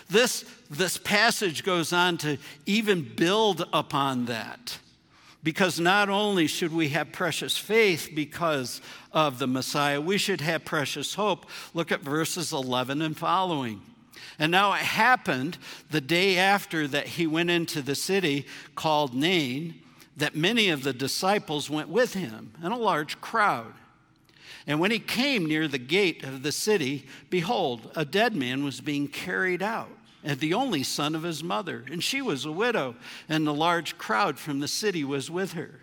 This, 0.08 0.44
this 0.70 0.96
passage 0.96 1.62
goes 1.62 1.92
on 1.92 2.16
to 2.18 2.38
even 2.64 3.02
build 3.02 3.68
upon 3.72 4.24
that. 4.26 4.78
Because 5.42 5.78
not 5.78 6.08
only 6.08 6.46
should 6.46 6.72
we 6.72 6.88
have 6.88 7.12
precious 7.12 7.56
faith 7.56 8.10
because 8.14 8.80
of 9.12 9.38
the 9.38 9.46
Messiah, 9.46 10.00
we 10.00 10.18
should 10.18 10.40
have 10.40 10.64
precious 10.64 11.14
hope. 11.14 11.46
Look 11.72 11.92
at 11.92 12.00
verses 12.00 12.52
11 12.52 13.02
and 13.02 13.16
following. 13.16 13.82
And 14.38 14.50
now 14.50 14.72
it 14.72 14.80
happened 14.80 15.58
the 15.90 16.00
day 16.00 16.36
after 16.38 16.88
that 16.88 17.06
he 17.06 17.26
went 17.26 17.50
into 17.50 17.80
the 17.82 17.94
city 17.94 18.46
called 18.74 19.14
Nain 19.14 19.82
that 20.16 20.34
many 20.34 20.68
of 20.68 20.82
the 20.82 20.92
disciples 20.92 21.68
went 21.68 21.88
with 21.88 22.14
him 22.14 22.52
and 22.62 22.72
a 22.72 22.76
large 22.76 23.20
crowd. 23.20 23.74
And 24.66 24.80
when 24.80 24.90
he 24.90 24.98
came 24.98 25.46
near 25.46 25.68
the 25.68 25.78
gate 25.78 26.24
of 26.24 26.42
the 26.42 26.52
city, 26.52 27.06
behold, 27.30 27.90
a 27.94 28.04
dead 28.04 28.34
man 28.34 28.64
was 28.64 28.80
being 28.80 29.06
carried 29.06 29.62
out, 29.62 29.90
and 30.24 30.40
the 30.40 30.54
only 30.54 30.82
son 30.82 31.14
of 31.14 31.22
his 31.22 31.44
mother. 31.44 31.84
And 31.90 32.02
she 32.02 32.20
was 32.20 32.44
a 32.44 32.50
widow, 32.50 32.96
and 33.28 33.46
the 33.46 33.54
large 33.54 33.96
crowd 33.96 34.38
from 34.38 34.58
the 34.58 34.68
city 34.68 35.04
was 35.04 35.30
with 35.30 35.52
her. 35.52 35.80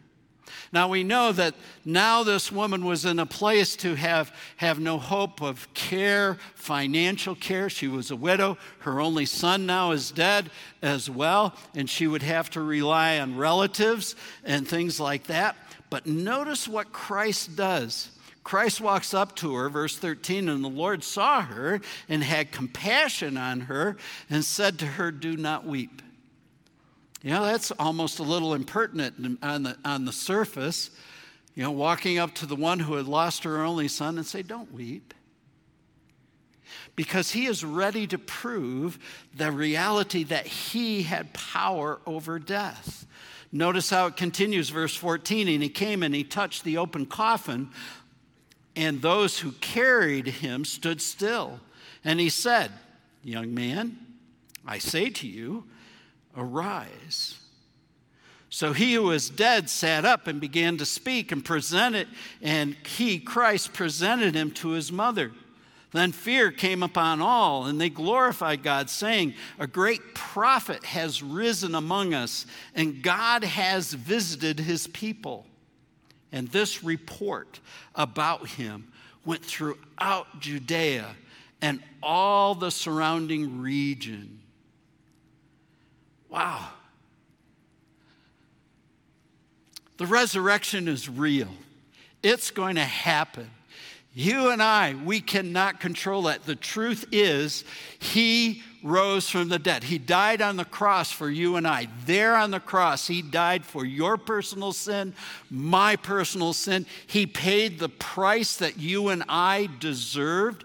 Now 0.71 0.87
we 0.87 1.03
know 1.03 1.31
that 1.31 1.55
now 1.85 2.23
this 2.23 2.51
woman 2.51 2.85
was 2.85 3.05
in 3.05 3.19
a 3.19 3.25
place 3.25 3.75
to 3.77 3.95
have, 3.95 4.35
have 4.57 4.79
no 4.79 4.97
hope 4.97 5.41
of 5.41 5.71
care, 5.73 6.37
financial 6.55 7.35
care. 7.35 7.69
She 7.69 7.87
was 7.87 8.11
a 8.11 8.15
widow. 8.15 8.57
Her 8.79 8.99
only 8.99 9.25
son 9.25 9.65
now 9.65 9.91
is 9.91 10.11
dead 10.11 10.49
as 10.81 11.09
well, 11.09 11.53
and 11.75 11.89
she 11.89 12.07
would 12.07 12.23
have 12.23 12.49
to 12.51 12.61
rely 12.61 13.19
on 13.19 13.37
relatives 13.37 14.15
and 14.43 14.67
things 14.67 14.99
like 14.99 15.25
that. 15.27 15.55
But 15.89 16.07
notice 16.07 16.67
what 16.67 16.91
Christ 16.91 17.55
does. 17.55 18.09
Christ 18.43 18.81
walks 18.81 19.13
up 19.13 19.35
to 19.37 19.55
her, 19.55 19.69
verse 19.69 19.97
13, 19.97 20.49
and 20.49 20.63
the 20.63 20.69
Lord 20.69 21.03
saw 21.03 21.41
her 21.41 21.79
and 22.09 22.23
had 22.23 22.51
compassion 22.51 23.37
on 23.37 23.61
her 23.61 23.95
and 24.29 24.43
said 24.43 24.79
to 24.79 24.85
her, 24.85 25.11
Do 25.11 25.37
not 25.37 25.65
weep. 25.65 26.01
You 27.23 27.31
know, 27.31 27.45
that's 27.45 27.71
almost 27.71 28.19
a 28.19 28.23
little 28.23 28.53
impertinent 28.53 29.39
on 29.41 29.63
the, 29.63 29.77
on 29.83 30.05
the 30.05 30.11
surface. 30.11 30.91
You 31.55 31.63
know, 31.63 31.71
walking 31.71 32.19
up 32.19 32.35
to 32.35 32.45
the 32.45 32.55
one 32.55 32.79
who 32.79 32.95
had 32.95 33.07
lost 33.07 33.45
her 33.45 33.63
only 33.63 33.87
son 33.87 34.17
and 34.17 34.27
say, 34.27 34.41
Don't 34.41 34.71
weep. 34.73 35.13
Because 36.95 37.31
he 37.31 37.45
is 37.47 37.63
ready 37.63 38.05
to 38.07 38.17
prove 38.17 38.99
the 39.33 39.51
reality 39.51 40.23
that 40.25 40.45
he 40.45 41.03
had 41.03 41.33
power 41.33 41.99
over 42.05 42.37
death. 42.37 43.07
Notice 43.51 43.89
how 43.89 44.07
it 44.07 44.17
continues, 44.17 44.69
verse 44.69 44.95
14. 44.95 45.47
And 45.47 45.63
he 45.63 45.69
came 45.69 46.03
and 46.03 46.13
he 46.13 46.23
touched 46.23 46.63
the 46.63 46.77
open 46.77 47.05
coffin 47.05 47.69
and 48.75 49.01
those 49.01 49.39
who 49.39 49.51
carried 49.53 50.27
him 50.27 50.65
stood 50.65 51.01
still. 51.01 51.59
And 52.03 52.19
he 52.19 52.29
said, 52.29 52.71
Young 53.23 53.53
man, 53.53 53.97
I 54.65 54.79
say 54.79 55.09
to 55.09 55.27
you, 55.27 55.65
arise. 56.35 57.39
So 58.49 58.71
he 58.71 58.93
who 58.93 59.03
was 59.03 59.31
dead 59.31 59.69
sat 59.69 60.05
up 60.05 60.27
and 60.27 60.39
began 60.39 60.77
to 60.77 60.85
speak 60.85 61.31
and 61.31 61.43
presented, 61.43 62.07
and 62.41 62.75
he, 62.85 63.17
Christ, 63.17 63.73
presented 63.73 64.35
him 64.35 64.51
to 64.51 64.69
his 64.69 64.91
mother. 64.91 65.31
Then 65.91 66.11
fear 66.11 66.51
came 66.51 66.83
upon 66.83 67.19
all, 67.19 67.65
and 67.65 67.81
they 67.81 67.89
glorified 67.89 68.61
God, 68.61 68.89
saying, 68.91 69.33
A 69.57 69.67
great 69.67 70.13
prophet 70.13 70.83
has 70.85 71.23
risen 71.23 71.73
among 71.73 72.13
us, 72.13 72.45
and 72.75 73.01
God 73.01 73.43
has 73.43 73.93
visited 73.93 74.59
his 74.59 74.87
people. 74.87 75.47
And 76.31 76.47
this 76.49 76.83
report 76.83 77.59
about 77.95 78.47
him 78.47 78.91
went 79.25 79.43
throughout 79.43 80.39
Judea 80.39 81.15
and 81.61 81.81
all 82.03 82.53
the 82.55 82.71
surrounding 82.71 83.61
region. 83.61 84.42
Wow. 86.33 86.67
The 89.97 90.07
resurrection 90.07 90.87
is 90.87 91.07
real, 91.07 91.49
it's 92.23 92.49
going 92.49 92.75
to 92.75 92.81
happen. 92.81 93.49
You 94.15 94.49
and 94.49 94.61
I, 94.61 94.93
we 94.93 95.21
cannot 95.21 95.79
control 95.79 96.23
that. 96.23 96.43
The 96.43 96.55
truth 96.55 97.05
is, 97.11 97.63
He 97.97 98.61
rose 98.83 99.27
from 99.27 99.49
the 99.49 99.57
dead. 99.57 99.83
He 99.83 99.97
died 99.97 100.39
on 100.39 100.55
the 100.55 100.65
cross 100.65 101.11
for 101.11 101.29
you 101.31 101.55
and 101.55 101.67
I. 101.67 101.87
There 102.05 102.35
on 102.35 102.51
the 102.51 102.59
cross, 102.59 103.07
He 103.07 103.23
died 103.23 103.65
for 103.65 103.85
your 103.85 104.17
personal 104.17 104.71
sin, 104.71 105.15
my 105.49 105.95
personal 105.95 106.53
sin. 106.53 106.85
He 107.07 107.25
paid 107.25 107.79
the 107.79 107.89
price 107.89 108.55
that 108.57 108.77
you 108.79 109.09
and 109.09 109.23
I 109.29 109.69
deserved, 109.79 110.63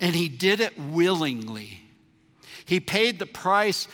and 0.00 0.14
He 0.14 0.28
did 0.28 0.60
it 0.60 0.78
willingly. 0.78 1.80
He 2.64 2.80
paid 2.80 3.18
the 3.18 3.26
price 3.26 3.88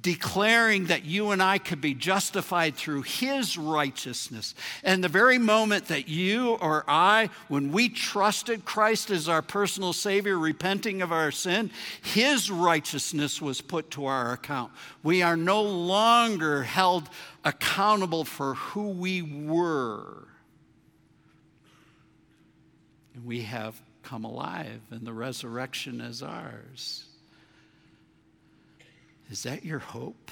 declaring 0.00 0.86
that 0.86 1.04
you 1.04 1.30
and 1.30 1.42
I 1.42 1.58
could 1.58 1.80
be 1.80 1.94
justified 1.94 2.76
through 2.76 3.02
His 3.02 3.58
righteousness. 3.58 4.54
And 4.82 5.02
the 5.02 5.08
very 5.08 5.38
moment 5.38 5.86
that 5.86 6.08
you 6.08 6.54
or 6.54 6.84
I, 6.88 7.30
when 7.48 7.72
we 7.72 7.88
trusted 7.88 8.64
Christ 8.64 9.10
as 9.10 9.28
our 9.28 9.42
personal 9.42 9.92
Savior, 9.92 10.38
repenting 10.38 11.02
of 11.02 11.12
our 11.12 11.30
sin, 11.30 11.70
His 12.02 12.50
righteousness 12.50 13.42
was 13.42 13.60
put 13.60 13.90
to 13.92 14.06
our 14.06 14.32
account. 14.32 14.72
We 15.02 15.22
are 15.22 15.36
no 15.36 15.62
longer 15.62 16.62
held 16.62 17.08
accountable 17.44 18.24
for 18.24 18.54
who 18.54 18.88
we 18.88 19.22
were. 19.22 20.28
And 23.14 23.24
we 23.24 23.42
have 23.42 23.80
come 24.02 24.24
alive, 24.24 24.80
and 24.90 25.06
the 25.06 25.12
resurrection 25.12 26.00
is 26.00 26.22
ours. 26.22 27.04
Is 29.30 29.44
that 29.44 29.64
your 29.64 29.78
hope? 29.78 30.30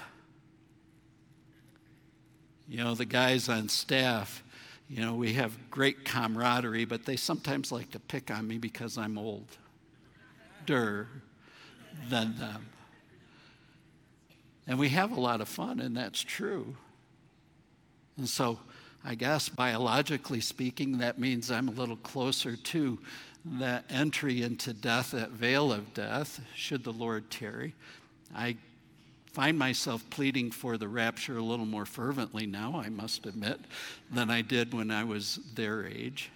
You 2.68 2.78
know, 2.84 2.94
the 2.94 3.04
guys 3.04 3.48
on 3.48 3.68
staff, 3.68 4.42
you 4.88 5.00
know, 5.00 5.14
we 5.14 5.34
have 5.34 5.70
great 5.70 6.04
camaraderie, 6.04 6.84
but 6.84 7.06
they 7.06 7.16
sometimes 7.16 7.72
like 7.72 7.90
to 7.92 8.00
pick 8.00 8.30
on 8.30 8.46
me 8.46 8.58
because 8.58 8.98
I'm 8.98 9.16
old. 9.16 9.56
older 10.68 11.08
than 12.08 12.36
them. 12.36 12.66
And 14.66 14.78
we 14.78 14.90
have 14.90 15.12
a 15.12 15.20
lot 15.20 15.40
of 15.40 15.48
fun, 15.48 15.80
and 15.80 15.96
that's 15.96 16.20
true. 16.20 16.76
And 18.18 18.28
so, 18.28 18.58
I 19.04 19.14
guess 19.14 19.48
biologically 19.48 20.40
speaking, 20.40 20.98
that 20.98 21.18
means 21.18 21.50
I'm 21.50 21.68
a 21.68 21.72
little 21.72 21.96
closer 21.96 22.56
to 22.56 22.98
that 23.44 23.84
entry 23.88 24.42
into 24.42 24.74
death, 24.74 25.12
that 25.12 25.30
veil 25.30 25.72
of 25.72 25.94
death, 25.94 26.40
should 26.54 26.84
the 26.84 26.92
Lord 26.92 27.30
tarry. 27.30 27.74
I 28.34 28.56
find 29.32 29.58
myself 29.58 30.08
pleading 30.10 30.50
for 30.50 30.76
the 30.76 30.88
rapture 30.88 31.38
a 31.38 31.42
little 31.42 31.66
more 31.66 31.86
fervently 31.86 32.46
now, 32.46 32.80
I 32.82 32.88
must 32.88 33.26
admit, 33.26 33.60
than 34.10 34.30
I 34.30 34.42
did 34.42 34.74
when 34.74 34.90
I 34.90 35.04
was 35.04 35.38
their 35.54 35.86
age. 35.86 36.30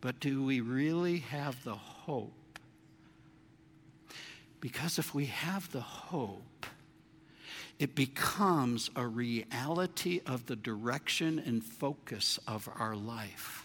But 0.00 0.20
do 0.20 0.44
we 0.44 0.60
really 0.60 1.18
have 1.18 1.64
the 1.64 1.74
hope? 1.74 2.58
Because 4.60 4.98
if 4.98 5.14
we 5.14 5.26
have 5.26 5.70
the 5.72 5.80
hope, 5.80 6.66
it 7.78 7.94
becomes 7.94 8.90
a 8.94 9.06
reality 9.06 10.20
of 10.26 10.46
the 10.46 10.56
direction 10.56 11.38
and 11.38 11.64
focus 11.64 12.38
of 12.46 12.68
our 12.78 12.94
life. 12.94 13.63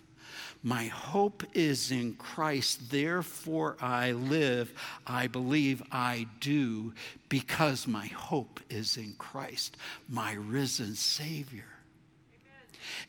My 0.62 0.86
hope 0.86 1.44
is 1.54 1.90
in 1.90 2.16
Christ, 2.16 2.92
therefore 2.92 3.78
I 3.80 4.12
live, 4.12 4.74
I 5.08 5.28
believe 5.28 5.82
I 5.90 6.28
do, 6.42 6.94
because 7.30 7.88
my 7.88 8.08
hope 8.08 8.60
is 8.70 8.98
in 8.98 9.14
Christ, 9.18 9.78
my 10.10 10.34
risen 10.34 10.96
Savior. 10.96 11.64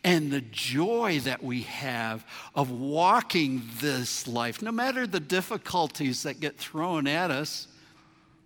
And 0.04 0.30
the 0.30 0.42
joy 0.42 1.20
that 1.24 1.42
we 1.42 1.62
have 1.62 2.24
of 2.54 2.70
walking 2.70 3.62
this 3.80 4.28
life, 4.28 4.62
no 4.62 4.70
matter 4.70 5.06
the 5.06 5.20
difficulties 5.20 6.22
that 6.22 6.38
get 6.38 6.56
thrown 6.56 7.08
at 7.08 7.30
us, 7.30 7.66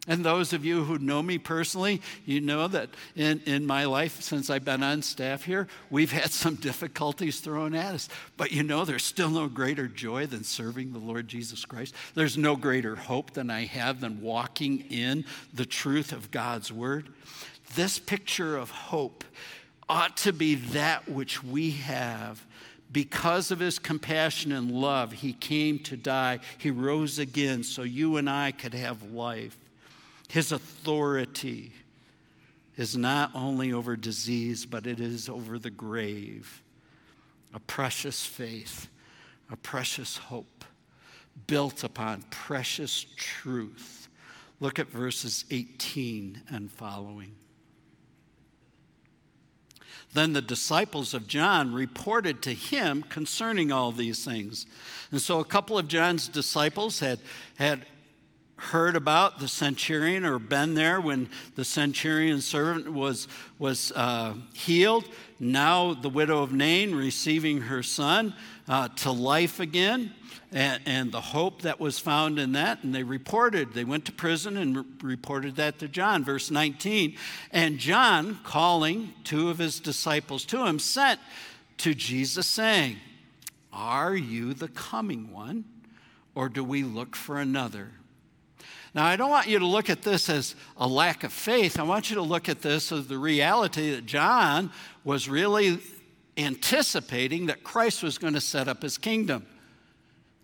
and 0.07 0.23
those 0.25 0.53
of 0.53 0.65
you 0.65 0.85
who 0.85 0.99
know 0.99 1.23
me 1.23 1.39
personally, 1.39 2.03
you 2.27 2.41
know 2.41 2.69
that 2.69 2.91
in, 3.17 3.41
in 3.47 3.65
my 3.65 3.87
life, 3.87 4.21
since 4.21 4.51
I've 4.51 4.65
been 4.65 4.83
on 4.83 5.01
staff 5.01 5.45
here, 5.45 5.67
we've 5.89 6.13
had 6.13 6.31
some 6.31 6.57
difficulties 6.57 7.41
thrown 7.41 7.75
at 7.75 7.95
us. 7.95 8.09
But 8.37 8.53
you 8.53 8.63
know, 8.63 8.85
there's 8.85 9.05
still 9.05 9.31
no 9.31 9.49
greater 9.49 9.89
joy 9.89 10.27
than 10.27 10.45
serving 10.45 10.93
the 10.93 10.99
Lord 10.99 11.27
Jesus 11.29 11.65
Christ. 11.65 11.95
There's 12.15 12.37
no 12.37 12.55
greater 12.55 12.97
hope 12.97 13.33
than 13.33 13.51
I 13.51 13.65
have 13.65 14.01
than 14.01 14.21
walking 14.21 14.85
in 14.91 15.25
the 15.55 15.67
truth 15.67 16.13
of 16.13 16.31
God's 16.31 16.71
word. 16.71 17.09
This 17.75 17.99
picture 17.99 18.57
of 18.59 18.71
hope 18.71 19.25
ought 19.89 20.17
to 20.19 20.33
be 20.33 20.55
that 20.55 21.09
which 21.09 21.43
we 21.43 21.73
have 21.73 22.45
because 22.93 23.51
of 23.51 23.59
his 23.59 23.79
compassion 23.81 24.53
and 24.53 24.71
love, 24.71 25.13
he 25.13 25.33
came 25.33 25.81
to 25.81 25.97
die. 25.97 26.39
He 26.59 26.71
rose 26.71 27.19
again 27.19 27.65
so 27.65 27.83
you 27.83 28.19
and 28.19 28.31
I 28.31 28.53
could 28.53 28.73
have 28.73 29.03
life. 29.11 29.59
His 30.35 30.51
authority 30.51 31.71
is 32.77 32.97
not 32.97 33.31
only 33.37 33.73
over 33.73 33.95
disease, 33.95 34.67
but 34.67 34.85
it 34.85 34.99
is 34.99 35.29
over 35.29 35.61
the 35.61 35.71
grave. 35.71 36.61
A 37.55 37.61
precious 37.61 38.27
faith, 38.27 38.89
a 39.49 39.57
precious 39.57 40.17
hope, 40.17 40.65
built 41.47 41.85
upon 41.85 42.23
precious 42.31 43.07
truth. 43.15 44.09
Look 44.59 44.81
at 44.81 44.89
verses 44.89 45.45
18 45.53 46.43
and 46.51 46.69
following. 46.69 47.37
Then 50.15 50.33
the 50.33 50.43
disciples 50.43 51.15
of 51.15 51.29
John 51.29 51.73
reported 51.73 52.43
to 52.43 52.55
him 52.55 53.05
concerning 53.05 53.71
all 53.71 53.93
these 53.93 54.25
things. 54.25 54.67
And 55.13 55.23
so 55.23 55.39
a 55.39 55.45
couple 55.45 55.79
of 55.79 55.87
John's 55.87 56.27
disciples 56.27 56.99
had, 56.99 57.21
had 57.57 57.87
heard 58.57 58.95
about 58.97 59.41
the 59.41 59.49
centurion 59.49 60.25
or 60.25 60.39
been 60.39 60.75
there 60.75 61.01
when 61.01 61.29
the 61.57 61.65
centurion 61.65 62.41
servant 62.41 62.93
was, 62.93 63.27
was 63.59 63.93
uh, 63.93 64.35
healed. 64.53 65.05
Now, 65.41 65.95
the 65.95 66.09
widow 66.09 66.43
of 66.43 66.53
Nain 66.53 66.95
receiving 66.95 67.63
her 67.63 67.83
son 67.83 68.35
uh, 68.69 68.89
to 68.89 69.11
life 69.11 69.61
again, 69.61 70.15
and, 70.53 70.81
and, 70.87 71.13
the 71.13 71.21
hope 71.21 71.63
that 71.63 71.81
was 71.81 71.99
found 71.99 72.39
in 72.39 72.53
that. 72.53 72.85
And 72.85 72.95
they 72.95 73.03
reported, 73.03 73.75
they 73.75 73.83
went 73.83 74.05
to 74.05 74.13
prison 74.13 74.57
and 74.57 74.77
re- 74.77 74.85
reported 75.03 75.57
that 75.57 75.81
to 75.81 75.89
John. 75.89 76.25
Verse 76.25 76.51
19. 76.51 77.17
And 77.51 77.79
John, 77.79 78.39
calling 78.45 79.13
two 79.25 79.51
of 79.51 79.59
his 79.59 79.81
disciples 79.81 80.45
to 80.47 80.65
him, 80.65 80.79
sent 80.79 81.19
to 81.79 81.93
Jesus, 81.93 82.47
saying, 82.47 82.99
Are 83.73 84.15
you 84.15 84.55
the 84.55 84.69
coming 84.69 85.33
one, 85.33 85.65
or 86.37 86.49
do 86.49 86.63
we 86.63 86.85
look 86.85 87.17
for 87.17 87.41
another? 87.41 87.91
Now, 88.95 89.07
I 89.07 89.17
don't 89.17 89.31
want 89.31 89.49
you 89.49 89.59
to 89.59 89.67
look 89.67 89.91
at 89.91 90.03
this 90.03 90.29
as 90.29 90.55
a 90.77 90.87
lack 90.87 91.25
of 91.25 91.33
faith. 91.33 91.81
I 91.81 91.83
want 91.83 92.11
you 92.11 92.17
to 92.17 92.23
look 92.23 92.49
at 92.49 92.63
this 92.63 92.93
as 92.93 93.09
the 93.09 93.19
reality 93.19 93.91
that 93.91 94.07
John 94.07 94.71
was 95.03 95.29
really 95.29 95.81
anticipating 96.37 97.47
that 97.47 97.65
Christ 97.65 98.05
was 98.05 98.19
going 98.19 98.35
to 98.35 98.41
set 98.41 98.69
up 98.69 98.83
his 98.83 98.97
kingdom. 98.97 99.47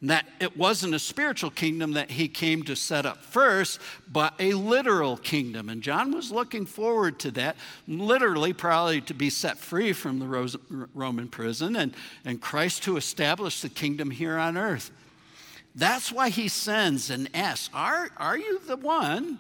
And 0.01 0.11
that 0.11 0.27
it 0.41 0.57
wasn't 0.57 0.95
a 0.95 0.99
spiritual 0.99 1.51
kingdom 1.51 1.93
that 1.93 2.11
he 2.11 2.27
came 2.27 2.63
to 2.65 2.75
set 2.75 3.07
up 3.07 3.19
first, 3.19 3.79
but 4.11 4.35
a 4.41 4.55
literal 4.55 5.17
kingdom. 5.19 5.69
And 5.69 5.83
John 5.83 6.11
was 6.11 6.33
looking 6.33 6.67
forward 6.67 7.21
to 7.21 7.31
that, 7.33 7.57
literally, 7.87 8.53
probably 8.53 9.01
to 9.03 9.15
be 9.15 9.31
set 9.31 9.59
free 9.59 9.93
from 9.93 10.19
the 10.19 10.87
Roman 10.95 11.29
prison 11.29 11.77
and, 11.77 11.95
and 12.25 12.41
Christ 12.41 12.83
to 12.85 12.97
establish 12.97 13.61
the 13.61 13.69
kingdom 13.69 14.11
here 14.11 14.39
on 14.39 14.57
earth. 14.57 14.91
That's 15.75 16.11
why 16.11 16.31
he 16.31 16.49
sends 16.49 17.11
and 17.11 17.29
asks, 17.35 17.71
Are, 17.73 18.11
are 18.17 18.37
you 18.37 18.61
the 18.61 18.77
one, 18.77 19.39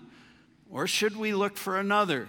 or 0.70 0.86
should 0.86 1.16
we 1.16 1.34
look 1.34 1.56
for 1.56 1.78
another? 1.78 2.28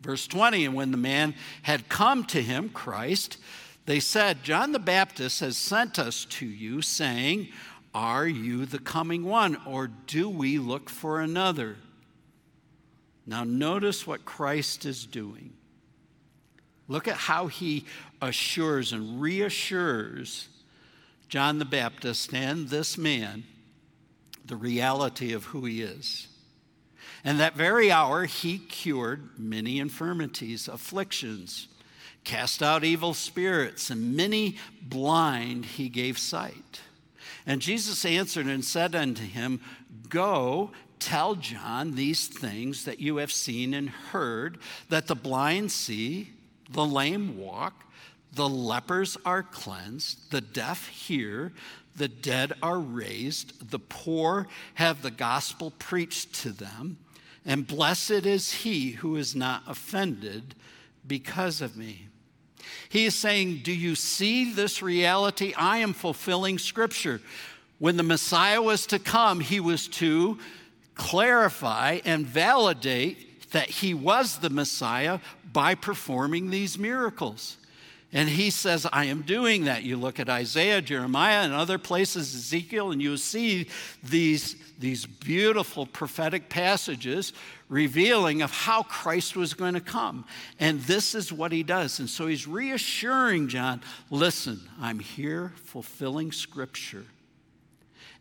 Verse 0.00 0.26
20, 0.26 0.66
and 0.66 0.74
when 0.74 0.90
the 0.90 0.96
man 0.96 1.34
had 1.62 1.88
come 1.88 2.24
to 2.26 2.42
him, 2.42 2.68
Christ, 2.68 3.38
they 3.86 4.00
said, 4.00 4.42
John 4.42 4.72
the 4.72 4.78
Baptist 4.78 5.40
has 5.40 5.56
sent 5.56 5.98
us 5.98 6.24
to 6.26 6.46
you, 6.46 6.82
saying, 6.82 7.48
Are 7.94 8.26
you 8.26 8.66
the 8.66 8.78
coming 8.78 9.24
one, 9.24 9.56
or 9.64 9.88
do 10.06 10.28
we 10.28 10.58
look 10.58 10.90
for 10.90 11.20
another? 11.20 11.76
Now, 13.26 13.44
notice 13.44 14.06
what 14.06 14.24
Christ 14.24 14.84
is 14.84 15.06
doing. 15.06 15.52
Look 16.88 17.08
at 17.08 17.16
how 17.16 17.48
he 17.48 17.84
assures 18.22 18.92
and 18.92 19.20
reassures 19.20 20.48
John 21.28 21.58
the 21.58 21.64
Baptist 21.64 22.32
and 22.34 22.68
this 22.68 22.96
man 22.96 23.44
the 24.44 24.56
reality 24.56 25.32
of 25.32 25.46
who 25.46 25.64
he 25.64 25.82
is. 25.82 26.28
And 27.24 27.40
that 27.40 27.56
very 27.56 27.90
hour, 27.90 28.24
he 28.24 28.58
cured 28.58 29.30
many 29.36 29.80
infirmities, 29.80 30.68
afflictions, 30.68 31.68
cast 32.24 32.62
out 32.62 32.84
evil 32.84 33.14
spirits, 33.14 33.90
and 33.90 34.16
many 34.16 34.56
blind 34.80 35.64
he 35.64 35.88
gave 35.88 36.18
sight. 36.18 36.80
And 37.46 37.60
Jesus 37.60 38.04
answered 38.04 38.46
and 38.46 38.64
said 38.64 38.94
unto 38.94 39.24
him, 39.24 39.60
Go, 40.08 40.70
tell 40.98 41.34
John 41.34 41.94
these 41.94 42.28
things 42.28 42.84
that 42.84 43.00
you 43.00 43.16
have 43.16 43.32
seen 43.32 43.74
and 43.74 43.90
heard, 43.90 44.58
that 44.88 45.08
the 45.08 45.16
blind 45.16 45.72
see, 45.72 46.30
the 46.70 46.84
lame 46.84 47.38
walk 47.38 47.85
the 48.36 48.48
lepers 48.48 49.16
are 49.24 49.42
cleansed, 49.42 50.30
the 50.30 50.40
deaf 50.40 50.88
hear, 50.88 51.52
the 51.96 52.08
dead 52.08 52.52
are 52.62 52.78
raised, 52.78 53.70
the 53.70 53.78
poor 53.78 54.46
have 54.74 55.02
the 55.02 55.10
gospel 55.10 55.72
preached 55.78 56.34
to 56.42 56.50
them, 56.50 56.98
and 57.44 57.66
blessed 57.66 58.10
is 58.26 58.52
he 58.52 58.90
who 58.90 59.16
is 59.16 59.34
not 59.34 59.62
offended 59.66 60.54
because 61.06 61.60
of 61.60 61.76
me. 61.76 62.08
He 62.88 63.06
is 63.06 63.14
saying, 63.14 63.60
Do 63.62 63.72
you 63.72 63.94
see 63.94 64.52
this 64.52 64.82
reality? 64.82 65.54
I 65.56 65.78
am 65.78 65.92
fulfilling 65.92 66.58
scripture. 66.58 67.20
When 67.78 67.96
the 67.96 68.02
Messiah 68.02 68.60
was 68.60 68.86
to 68.86 68.98
come, 68.98 69.40
he 69.40 69.60
was 69.60 69.88
to 69.88 70.38
clarify 70.94 72.00
and 72.04 72.26
validate 72.26 73.50
that 73.52 73.68
he 73.68 73.94
was 73.94 74.38
the 74.38 74.50
Messiah 74.50 75.20
by 75.52 75.74
performing 75.74 76.50
these 76.50 76.78
miracles. 76.78 77.56
And 78.16 78.30
he 78.30 78.48
says, 78.48 78.86
I 78.90 79.04
am 79.04 79.20
doing 79.20 79.64
that. 79.64 79.82
You 79.82 79.98
look 79.98 80.18
at 80.18 80.30
Isaiah, 80.30 80.80
Jeremiah, 80.80 81.42
and 81.42 81.52
other 81.52 81.76
places, 81.76 82.34
Ezekiel, 82.34 82.90
and 82.90 83.02
you 83.02 83.18
see 83.18 83.68
these, 84.02 84.56
these 84.78 85.04
beautiful 85.04 85.84
prophetic 85.84 86.48
passages 86.48 87.34
revealing 87.68 88.40
of 88.40 88.50
how 88.50 88.84
Christ 88.84 89.36
was 89.36 89.52
going 89.52 89.74
to 89.74 89.82
come. 89.82 90.24
And 90.58 90.80
this 90.80 91.14
is 91.14 91.30
what 91.30 91.52
he 91.52 91.62
does. 91.62 91.98
And 91.98 92.08
so 92.08 92.26
he's 92.26 92.46
reassuring 92.48 93.48
John 93.48 93.82
listen, 94.08 94.62
I'm 94.80 94.98
here 94.98 95.52
fulfilling 95.66 96.32
scripture, 96.32 97.04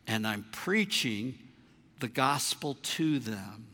and 0.08 0.28
I'm 0.28 0.46
preaching 0.52 1.36
the 2.02 2.10
gospel 2.10 2.78
to 2.82 3.20
them. 3.20 3.68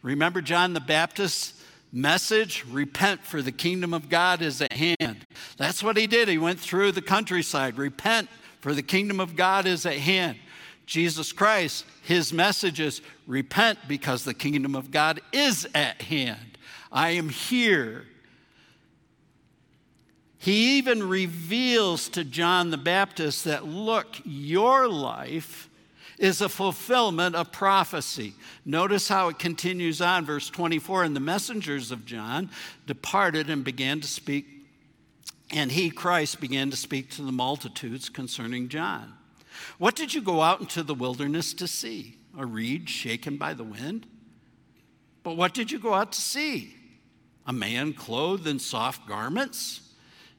Remember 0.00 0.40
John 0.40 0.72
the 0.72 0.80
Baptist 0.80 1.54
message 1.96 2.62
repent 2.70 3.22
for 3.22 3.40
the 3.40 3.50
kingdom 3.50 3.94
of 3.94 4.10
God 4.10 4.42
is 4.42 4.60
at 4.60 4.74
hand. 4.74 5.26
That's 5.56 5.82
what 5.82 5.96
he 5.96 6.06
did. 6.06 6.28
He 6.28 6.36
went 6.36 6.60
through 6.60 6.92
the 6.92 7.02
countryside 7.02 7.78
repent 7.78 8.28
for 8.60 8.74
the 8.74 8.82
kingdom 8.82 9.18
of 9.18 9.34
God 9.34 9.66
is 9.66 9.86
at 9.86 9.96
hand. 9.96 10.36
Jesus 10.84 11.32
Christ, 11.32 11.84
his 12.02 12.32
message 12.32 12.80
is 12.80 13.00
repent 13.26 13.78
because 13.88 14.24
the 14.24 14.34
kingdom 14.34 14.76
of 14.76 14.90
God 14.90 15.20
is 15.32 15.66
at 15.74 16.02
hand. 16.02 16.58
I 16.92 17.10
am 17.10 17.30
here. 17.30 18.04
He 20.38 20.78
even 20.78 21.08
reveals 21.08 22.08
to 22.10 22.24
John 22.24 22.70
the 22.70 22.76
Baptist 22.76 23.44
that, 23.46 23.66
look, 23.66 24.16
your 24.24 24.86
life 24.86 25.65
is 26.18 26.40
a 26.40 26.48
fulfillment 26.48 27.34
of 27.34 27.52
prophecy. 27.52 28.34
Notice 28.64 29.08
how 29.08 29.28
it 29.28 29.38
continues 29.38 30.00
on, 30.00 30.24
verse 30.24 30.48
24. 30.48 31.04
And 31.04 31.16
the 31.16 31.20
messengers 31.20 31.90
of 31.90 32.06
John 32.06 32.50
departed 32.86 33.50
and 33.50 33.64
began 33.64 34.00
to 34.00 34.08
speak, 34.08 34.46
and 35.50 35.70
he, 35.70 35.90
Christ, 35.90 36.40
began 36.40 36.70
to 36.70 36.76
speak 36.76 37.10
to 37.10 37.22
the 37.22 37.32
multitudes 37.32 38.08
concerning 38.08 38.68
John. 38.68 39.12
What 39.78 39.96
did 39.96 40.14
you 40.14 40.20
go 40.20 40.42
out 40.42 40.60
into 40.60 40.82
the 40.82 40.94
wilderness 40.94 41.54
to 41.54 41.68
see? 41.68 42.16
A 42.38 42.44
reed 42.44 42.88
shaken 42.90 43.36
by 43.36 43.54
the 43.54 43.64
wind? 43.64 44.06
But 45.22 45.36
what 45.36 45.54
did 45.54 45.70
you 45.70 45.78
go 45.78 45.94
out 45.94 46.12
to 46.12 46.20
see? 46.20 46.76
A 47.46 47.52
man 47.52 47.92
clothed 47.92 48.46
in 48.46 48.58
soft 48.58 49.08
garments? 49.08 49.80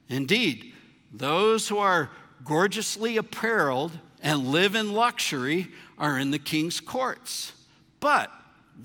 Indeed, 0.08 0.72
those 1.12 1.68
who 1.68 1.78
are 1.78 2.10
gorgeously 2.44 3.16
appareled 3.16 3.98
and 4.22 4.48
live 4.48 4.74
in 4.74 4.92
luxury 4.92 5.68
are 5.98 6.18
in 6.18 6.30
the 6.30 6.38
king's 6.38 6.80
courts. 6.80 7.52
But 8.00 8.30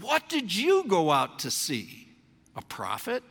what 0.02 0.30
did 0.30 0.54
you 0.56 0.86
go 0.88 1.12
out 1.12 1.40
to 1.40 1.52
see? 1.52 2.08
A 2.56 2.62
prophet? 2.62 3.24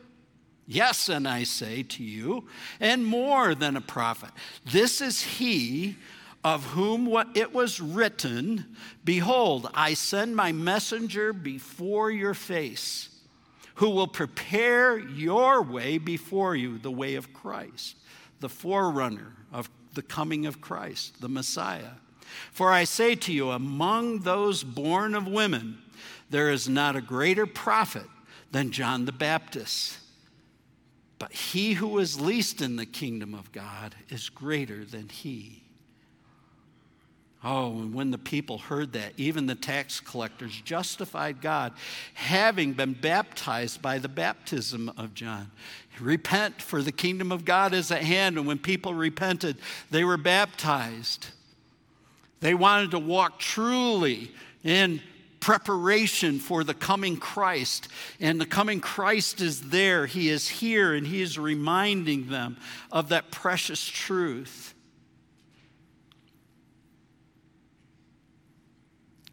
Yes, 0.66 1.08
and 1.08 1.26
I 1.26 1.42
say 1.42 1.82
to 1.82 2.04
you, 2.04 2.48
and 2.80 3.04
more 3.04 3.54
than 3.54 3.76
a 3.76 3.80
prophet. 3.80 4.30
This 4.64 5.00
is 5.00 5.22
he 5.22 5.96
of 6.44 6.64
whom 6.66 7.06
what 7.06 7.28
it 7.34 7.52
was 7.52 7.80
written, 7.80 8.76
Behold, 9.04 9.70
I 9.74 9.94
send 9.94 10.34
my 10.34 10.50
messenger 10.52 11.32
before 11.32 12.10
your 12.10 12.34
face, 12.34 13.10
who 13.76 13.90
will 13.90 14.08
prepare 14.08 14.98
your 14.98 15.62
way 15.62 15.98
before 15.98 16.56
you, 16.56 16.78
the 16.78 16.90
way 16.90 17.14
of 17.14 17.32
Christ, 17.32 17.96
the 18.40 18.48
forerunner 18.48 19.36
of 19.52 19.70
the 19.94 20.02
coming 20.02 20.46
of 20.46 20.61
Christ, 20.61 21.20
the 21.20 21.28
Messiah. 21.28 21.92
For 22.52 22.72
I 22.72 22.85
say 22.85 23.14
to 23.14 23.33
you, 23.33 23.50
among 23.50 24.20
those 24.20 24.64
born 24.64 25.14
of 25.14 25.26
women, 25.26 25.78
there 26.31 26.50
is 26.50 26.68
not 26.68 26.96
a 26.96 27.02
greater 27.02 27.46
prophet 27.46 28.07
than 28.50 28.72
John 28.72 29.05
the 29.05 29.12
Baptist. 29.12 29.98
But 31.18 31.33
he 31.33 31.74
who 31.74 31.98
is 31.98 32.20
least 32.20 32.61
in 32.61 32.76
the 32.76 32.87
kingdom 32.87 33.35
of 33.35 33.52
God 33.52 33.94
is 34.09 34.28
greater 34.28 34.85
than 34.85 35.09
he. 35.09 35.62
Oh, 37.44 37.70
and 37.72 37.92
when 37.92 38.12
the 38.12 38.18
people 38.18 38.59
heard 38.59 38.92
that, 38.92 39.14
even 39.16 39.46
the 39.46 39.57
tax 39.57 39.98
collectors 39.98 40.61
justified 40.61 41.40
God, 41.40 41.72
having 42.14 42.72
been 42.72 42.92
baptized 42.92 43.83
by 43.83 43.98
the 43.98 44.09
baptism 44.09 44.92
of 44.96 45.12
John. 45.12 45.50
Repent, 46.00 46.62
for 46.62 46.83
the 46.83 46.92
kingdom 46.92 47.33
of 47.33 47.44
God 47.44 47.74
is 47.74 47.90
at 47.90 48.02
hand. 48.02 48.38
And 48.38 48.46
when 48.46 48.59
people 48.59 48.94
repented, 48.94 49.57
they 49.90 50.05
were 50.05 50.16
baptized. 50.16 51.26
They 52.40 52.55
wanted 52.55 52.92
to 52.92 52.98
walk 52.98 53.40
truly 53.40 54.31
in 54.62 55.00
preparation 55.40 56.38
for 56.38 56.62
the 56.62 56.74
coming 56.74 57.16
Christ. 57.16 57.88
And 58.20 58.40
the 58.40 58.46
coming 58.46 58.81
Christ 58.81 59.40
is 59.40 59.70
there. 59.70 60.07
He 60.07 60.28
is 60.28 60.48
here, 60.48 60.94
and 60.94 61.07
He 61.07 61.20
is 61.20 61.38
reminding 61.38 62.28
them 62.28 62.57
of 62.92 63.09
that 63.09 63.33
precious 63.33 63.85
truth. 63.85 64.74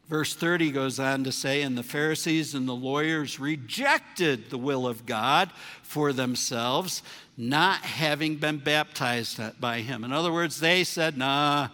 Verse 0.09 0.33
30 0.33 0.71
goes 0.71 0.99
on 0.99 1.23
to 1.23 1.31
say, 1.31 1.61
And 1.61 1.77
the 1.77 1.83
Pharisees 1.83 2.55
and 2.55 2.67
the 2.67 2.75
lawyers 2.75 3.39
rejected 3.39 4.49
the 4.49 4.57
will 4.57 4.87
of 4.87 5.05
God 5.05 5.51
for 5.83 6.11
themselves, 6.13 7.03
not 7.37 7.81
having 7.81 8.37
been 8.37 8.57
baptized 8.57 9.39
by 9.61 9.81
him. 9.81 10.03
In 10.03 10.11
other 10.11 10.33
words, 10.33 10.59
they 10.59 10.83
said, 10.83 11.15
Nah, 11.15 11.67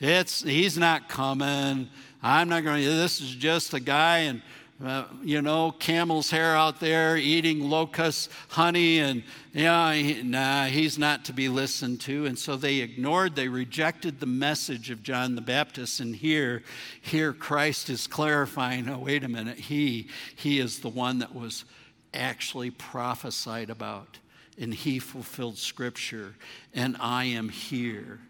it's, 0.00 0.42
he's 0.42 0.76
not 0.76 1.08
coming. 1.08 1.88
I'm 2.22 2.48
not 2.50 2.62
going 2.62 2.82
to, 2.82 2.90
this 2.90 3.22
is 3.22 3.34
just 3.34 3.72
a 3.72 3.80
guy, 3.80 4.18
and 4.18 4.42
uh, 4.84 5.04
you 5.24 5.42
know, 5.42 5.72
camel's 5.72 6.30
hair 6.30 6.54
out 6.54 6.78
there 6.78 7.16
eating 7.16 7.68
locust 7.68 8.30
honey, 8.48 9.00
and 9.00 9.24
yeah, 9.52 9.92
he, 9.92 10.22
nah, 10.22 10.66
he's 10.66 10.96
not 10.96 11.24
to 11.24 11.32
be 11.32 11.48
listened 11.48 12.00
to. 12.02 12.26
And 12.26 12.38
so 12.38 12.56
they 12.56 12.76
ignored, 12.76 13.34
they 13.34 13.48
rejected 13.48 14.20
the 14.20 14.26
message 14.26 14.90
of 14.90 15.02
John 15.02 15.34
the 15.34 15.40
Baptist. 15.40 15.98
And 15.98 16.14
here, 16.14 16.62
here 17.00 17.32
Christ 17.32 17.90
is 17.90 18.06
clarifying, 18.06 18.88
oh, 18.88 19.00
wait 19.00 19.24
a 19.24 19.28
minute, 19.28 19.58
he, 19.58 20.08
he 20.36 20.60
is 20.60 20.78
the 20.78 20.88
one 20.88 21.18
that 21.18 21.34
was 21.34 21.64
actually 22.14 22.70
prophesied 22.70 23.70
about, 23.70 24.18
and 24.60 24.72
he 24.72 25.00
fulfilled 25.00 25.58
scripture, 25.58 26.36
and 26.72 26.96
I 27.00 27.24
am 27.24 27.48
here 27.48 28.20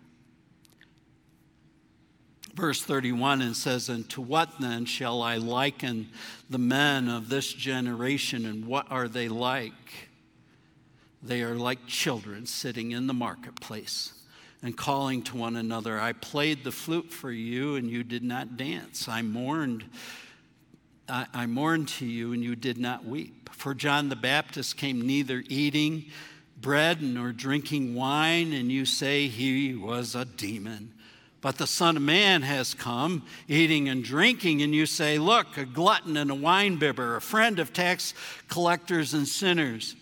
verse 2.59 2.83
31 2.83 3.41
and 3.41 3.57
says, 3.57 3.89
And 3.89 4.09
to 4.11 4.21
what 4.21 4.61
then 4.61 4.85
shall 4.85 5.23
I 5.23 5.37
liken 5.37 6.09
the 6.51 6.59
men 6.59 7.09
of 7.09 7.29
this 7.29 7.53
generation, 7.53 8.45
and 8.45 8.67
what 8.67 8.91
are 8.91 9.09
they 9.09 9.29
like? 9.29 9.73
They 11.23 11.43
are 11.43 11.55
like 11.55 11.87
children 11.87 12.47
sitting 12.47 12.91
in 12.91 13.07
the 13.07 13.15
marketplace 13.15 14.13
and 14.63 14.77
calling 14.77 15.23
to 15.23 15.37
one 15.37 15.57
another, 15.57 16.01
I 16.01 16.13
played 16.13 16.65
the 16.65 16.73
flute 16.73 17.13
for 17.13 17.31
you, 17.31 17.77
and 17.77 17.89
you 17.89 18.03
did 18.03 18.25
not 18.25 18.57
dance. 18.57 19.09
I 19.09 19.23
mourned. 19.23 19.85
I, 21.09 21.27
I 21.33 21.47
mourned 21.47 21.89
to 21.89 22.07
you, 22.07 22.33
and 22.33 22.43
you 22.43 22.57
did 22.57 22.77
not 22.77 23.05
weep. 23.05 23.51
For 23.53 23.73
John 23.73 24.09
the 24.09 24.17
Baptist 24.17 24.77
came 24.77 25.07
neither 25.07 25.45
eating 25.49 26.07
bread 26.61 27.03
nor 27.03 27.31
drinking 27.33 27.95
wine, 27.95 28.53
and 28.53 28.71
you 28.73 28.85
say 28.85 29.29
he 29.29 29.75
was 29.75 30.17
a 30.17 30.25
demon. 30.25 30.93
But 31.41 31.57
the 31.57 31.67
Son 31.67 31.97
of 31.97 32.03
Man 32.03 32.43
has 32.43 32.75
come, 32.75 33.25
eating 33.47 33.89
and 33.89 34.03
drinking, 34.03 34.61
and 34.63 34.75
you 34.75 34.87
say, 34.87 35.19
Look, 35.19 35.57
a 35.57 35.65
glutton 35.65 36.17
and 36.17 36.31
a 36.31 36.35
winebibber, 36.35 37.17
a 37.17 37.21
friend 37.21 37.59
of 37.61 37.73
tax 37.73 38.13
collectors 38.49 39.15
and 39.15 39.27
sinners. 39.27 39.95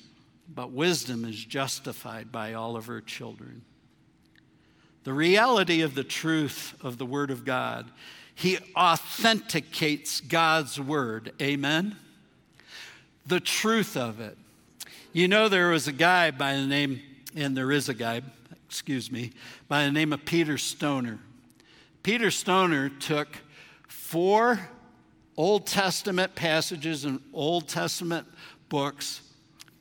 But 0.48 0.70
wisdom 0.70 1.24
is 1.24 1.44
justified 1.44 2.32
by 2.32 2.54
all 2.54 2.76
of 2.76 2.86
her 2.86 3.00
children. 3.02 3.62
The 5.04 5.12
reality 5.12 5.82
of 5.82 5.94
the 5.94 6.04
truth 6.04 6.74
of 6.82 6.96
the 6.96 7.06
Word 7.06 7.30
of 7.30 7.44
God, 7.44 7.90
He 8.34 8.58
authenticates 8.74 10.20
God's 10.20 10.80
Word. 10.80 11.32
Amen? 11.42 11.96
The 13.26 13.40
truth 13.40 13.96
of 13.96 14.20
it. 14.20 14.38
You 15.12 15.28
know, 15.28 15.48
there 15.48 15.68
was 15.68 15.86
a 15.86 15.92
guy 15.92 16.30
by 16.30 16.54
the 16.54 16.66
name, 16.66 17.02
and 17.34 17.56
there 17.56 17.72
is 17.72 17.88
a 17.88 17.94
guy, 17.94 18.22
excuse 18.66 19.12
me, 19.12 19.32
by 19.68 19.84
the 19.84 19.92
name 19.92 20.12
of 20.12 20.24
Peter 20.24 20.56
Stoner. 20.56 21.18
Peter 22.06 22.30
Stoner 22.30 22.88
took 22.88 23.26
four 23.88 24.60
Old 25.36 25.66
Testament 25.66 26.36
passages 26.36 27.04
and 27.04 27.18
Old 27.32 27.66
Testament 27.66 28.28
books, 28.68 29.22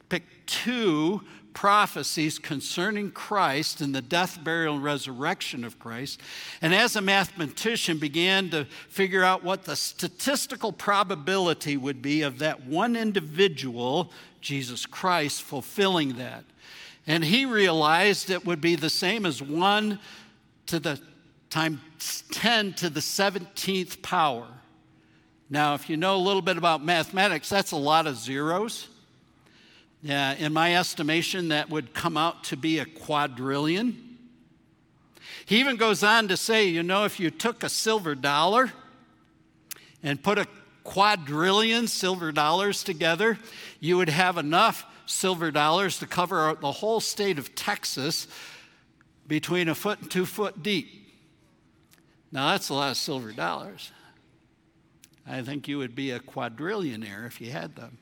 picked 0.09 0.47
two 0.47 1.21
prophecies 1.53 2.39
concerning 2.39 3.11
Christ 3.11 3.79
and 3.79 3.93
the 3.93 4.01
death, 4.01 4.43
burial, 4.43 4.73
and 4.73 4.83
resurrection 4.83 5.63
of 5.63 5.77
Christ, 5.77 6.19
and 6.63 6.73
as 6.73 6.95
a 6.95 7.01
mathematician 7.01 7.99
began 7.99 8.49
to 8.49 8.65
figure 8.89 9.23
out 9.23 9.43
what 9.43 9.65
the 9.65 9.75
statistical 9.75 10.71
probability 10.71 11.77
would 11.77 12.01
be 12.01 12.23
of 12.23 12.39
that 12.39 12.65
one 12.65 12.95
individual, 12.95 14.11
Jesus 14.41 14.87
Christ, 14.87 15.43
fulfilling 15.43 16.13
that. 16.17 16.43
And 17.05 17.23
he 17.23 17.45
realized 17.45 18.31
it 18.31 18.47
would 18.47 18.61
be 18.61 18.75
the 18.75 18.89
same 18.89 19.27
as 19.27 19.43
one 19.43 19.99
to 20.65 20.79
the 20.79 20.99
times 21.55 22.25
10 22.31 22.73
to 22.73 22.89
the 22.89 22.99
17th 22.99 24.01
power. 24.01 24.45
Now, 25.49 25.73
if 25.73 25.89
you 25.89 25.95
know 25.95 26.17
a 26.17 26.19
little 26.19 26.41
bit 26.41 26.57
about 26.57 26.83
mathematics, 26.83 27.47
that's 27.47 27.71
a 27.71 27.77
lot 27.77 28.07
of 28.07 28.17
zeros. 28.17 28.89
Yeah, 30.01 30.33
in 30.33 30.51
my 30.51 30.75
estimation, 30.75 31.47
that 31.47 31.69
would 31.69 31.93
come 31.93 32.17
out 32.17 32.43
to 32.45 32.57
be 32.57 32.79
a 32.79 32.85
quadrillion. 32.85 34.17
He 35.45 35.61
even 35.61 35.77
goes 35.77 36.03
on 36.03 36.27
to 36.27 36.35
say, 36.35 36.65
you 36.67 36.83
know, 36.83 37.05
if 37.05 37.21
you 37.21 37.31
took 37.31 37.63
a 37.63 37.69
silver 37.69 38.15
dollar 38.15 38.73
and 40.03 40.21
put 40.21 40.37
a 40.37 40.47
quadrillion 40.83 41.87
silver 41.87 42.33
dollars 42.33 42.83
together, 42.83 43.39
you 43.79 43.95
would 43.95 44.09
have 44.09 44.37
enough 44.37 44.85
silver 45.05 45.51
dollars 45.51 45.99
to 45.99 46.05
cover 46.05 46.57
the 46.59 46.73
whole 46.73 46.99
state 46.99 47.39
of 47.39 47.55
Texas 47.55 48.27
between 49.25 49.69
a 49.69 49.75
foot 49.75 50.01
and 50.01 50.11
two 50.11 50.25
foot 50.25 50.61
deep. 50.61 51.04
Now, 52.35 52.51
that's 52.51 52.67
a 52.67 52.73
lot 52.73 52.91
of 52.91 52.97
silver 52.97 53.31
dollars. 53.31 53.93
I 55.25 55.41
think 55.41 55.69
you 55.69 55.77
would 55.77 55.95
be 55.95 56.11
a 56.11 56.19
quadrillionaire 56.19 57.25
if 57.25 57.39
you 57.39 57.49
had 57.49 57.77
them. 57.77 57.97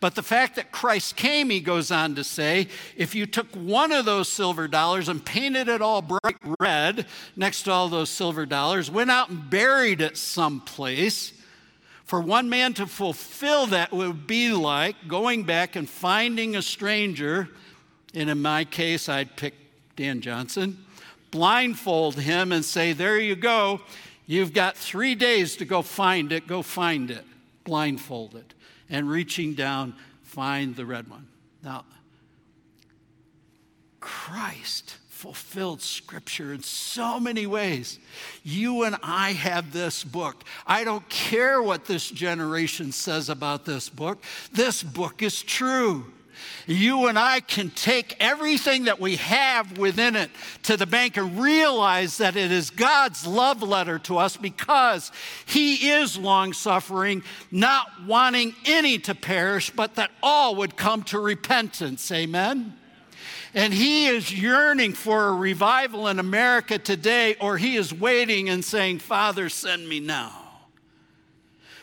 But 0.00 0.14
the 0.14 0.22
fact 0.22 0.56
that 0.56 0.72
Christ 0.72 1.14
came, 1.14 1.50
he 1.50 1.60
goes 1.60 1.90
on 1.90 2.14
to 2.14 2.24
say, 2.24 2.68
if 2.96 3.14
you 3.14 3.26
took 3.26 3.54
one 3.54 3.92
of 3.92 4.06
those 4.06 4.30
silver 4.30 4.66
dollars 4.66 5.10
and 5.10 5.22
painted 5.22 5.68
it 5.68 5.82
all 5.82 6.00
bright 6.00 6.38
red 6.58 7.04
next 7.36 7.64
to 7.64 7.70
all 7.70 7.90
those 7.90 8.08
silver 8.08 8.46
dollars, 8.46 8.90
went 8.90 9.10
out 9.10 9.28
and 9.28 9.50
buried 9.50 10.00
it 10.00 10.16
someplace, 10.16 11.34
for 12.04 12.18
one 12.18 12.48
man 12.48 12.72
to 12.72 12.86
fulfill 12.86 13.66
that 13.66 13.92
would 13.92 14.26
be 14.26 14.52
like 14.52 14.96
going 15.06 15.44
back 15.44 15.76
and 15.76 15.86
finding 15.86 16.56
a 16.56 16.62
stranger, 16.62 17.50
and 18.14 18.30
in 18.30 18.40
my 18.40 18.64
case, 18.64 19.06
I'd 19.06 19.36
pick 19.36 19.52
Dan 19.96 20.22
Johnson, 20.22 20.86
blindfold 21.32 22.14
him 22.14 22.52
and 22.52 22.64
say, 22.64 22.92
There 22.92 23.18
you 23.18 23.34
go. 23.34 23.80
You've 24.26 24.54
got 24.54 24.76
three 24.76 25.16
days 25.16 25.56
to 25.56 25.64
go 25.64 25.82
find 25.82 26.30
it. 26.30 26.46
Go 26.46 26.62
find 26.62 27.10
it. 27.10 27.24
Blindfold 27.64 28.36
it. 28.36 28.54
And 28.88 29.10
reaching 29.10 29.54
down, 29.54 29.94
find 30.22 30.76
the 30.76 30.86
red 30.86 31.10
one. 31.10 31.26
Now, 31.64 31.84
Christ 33.98 34.98
fulfilled 35.08 35.80
Scripture 35.80 36.52
in 36.52 36.62
so 36.62 37.20
many 37.20 37.46
ways. 37.46 37.98
You 38.42 38.82
and 38.82 38.96
I 39.02 39.32
have 39.32 39.72
this 39.72 40.02
book. 40.02 40.44
I 40.66 40.82
don't 40.82 41.08
care 41.08 41.62
what 41.62 41.84
this 41.84 42.08
generation 42.10 42.90
says 42.90 43.28
about 43.28 43.64
this 43.64 43.88
book, 43.88 44.22
this 44.52 44.82
book 44.82 45.22
is 45.22 45.42
true. 45.42 46.12
You 46.66 47.06
and 47.06 47.18
I 47.18 47.40
can 47.40 47.70
take 47.70 48.16
everything 48.20 48.84
that 48.84 49.00
we 49.00 49.16
have 49.16 49.78
within 49.78 50.16
it 50.16 50.30
to 50.64 50.76
the 50.76 50.86
bank 50.86 51.16
and 51.16 51.40
realize 51.40 52.18
that 52.18 52.36
it 52.36 52.52
is 52.52 52.70
God's 52.70 53.26
love 53.26 53.62
letter 53.62 53.98
to 54.00 54.18
us 54.18 54.36
because 54.36 55.10
He 55.44 55.90
is 55.90 56.16
long 56.16 56.52
suffering, 56.52 57.22
not 57.50 57.88
wanting 58.06 58.54
any 58.64 58.98
to 59.00 59.14
perish, 59.14 59.70
but 59.70 59.96
that 59.96 60.10
all 60.22 60.56
would 60.56 60.76
come 60.76 61.02
to 61.04 61.18
repentance. 61.18 62.10
Amen. 62.12 62.74
And 63.54 63.74
he 63.74 64.06
is 64.06 64.32
yearning 64.32 64.94
for 64.94 65.28
a 65.28 65.34
revival 65.34 66.08
in 66.08 66.18
America 66.18 66.78
today, 66.78 67.36
or 67.38 67.58
he 67.58 67.76
is 67.76 67.92
waiting 67.92 68.48
and 68.48 68.64
saying, 68.64 69.00
Father, 69.00 69.50
send 69.50 69.86
me 69.86 70.00
now. 70.00 70.42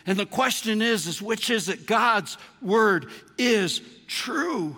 And 0.07 0.17
the 0.17 0.25
question 0.25 0.81
is, 0.81 1.05
is 1.05 1.21
which 1.21 1.51
is 1.51 1.69
it? 1.69 1.85
God's 1.85 2.37
word 2.61 3.11
is 3.37 3.81
true. 4.09 4.75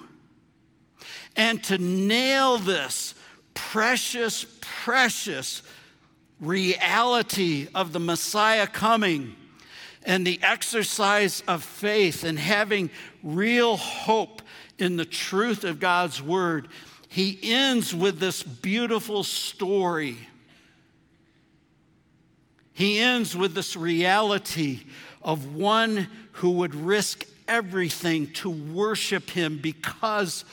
And 1.35 1.63
to 1.63 1.77
nail 1.77 2.57
this 2.57 3.15
precious, 3.53 4.45
precious 4.59 5.63
reality 6.39 7.67
of 7.73 7.93
the 7.93 7.99
Messiah 7.99 8.67
coming 8.67 9.35
and 10.03 10.25
the 10.25 10.39
exercise 10.43 11.41
of 11.47 11.63
faith 11.63 12.23
and 12.23 12.37
having 12.37 12.89
real 13.23 13.77
hope 13.77 14.41
in 14.77 14.97
the 14.97 15.05
truth 15.05 15.63
of 15.63 15.79
God's 15.79 16.21
word, 16.21 16.67
he 17.07 17.39
ends 17.43 17.93
with 17.93 18.19
this 18.19 18.41
beautiful 18.43 19.23
story. 19.23 20.17
He 22.73 22.99
ends 22.99 23.35
with 23.35 23.53
this 23.53 23.75
reality 23.75 24.81
of 25.21 25.55
one 25.55 26.07
who 26.33 26.51
would 26.51 26.73
risk 26.73 27.25
everything 27.47 28.31
to 28.33 28.49
worship 28.49 29.29
him 29.29 29.57
because 29.57 30.45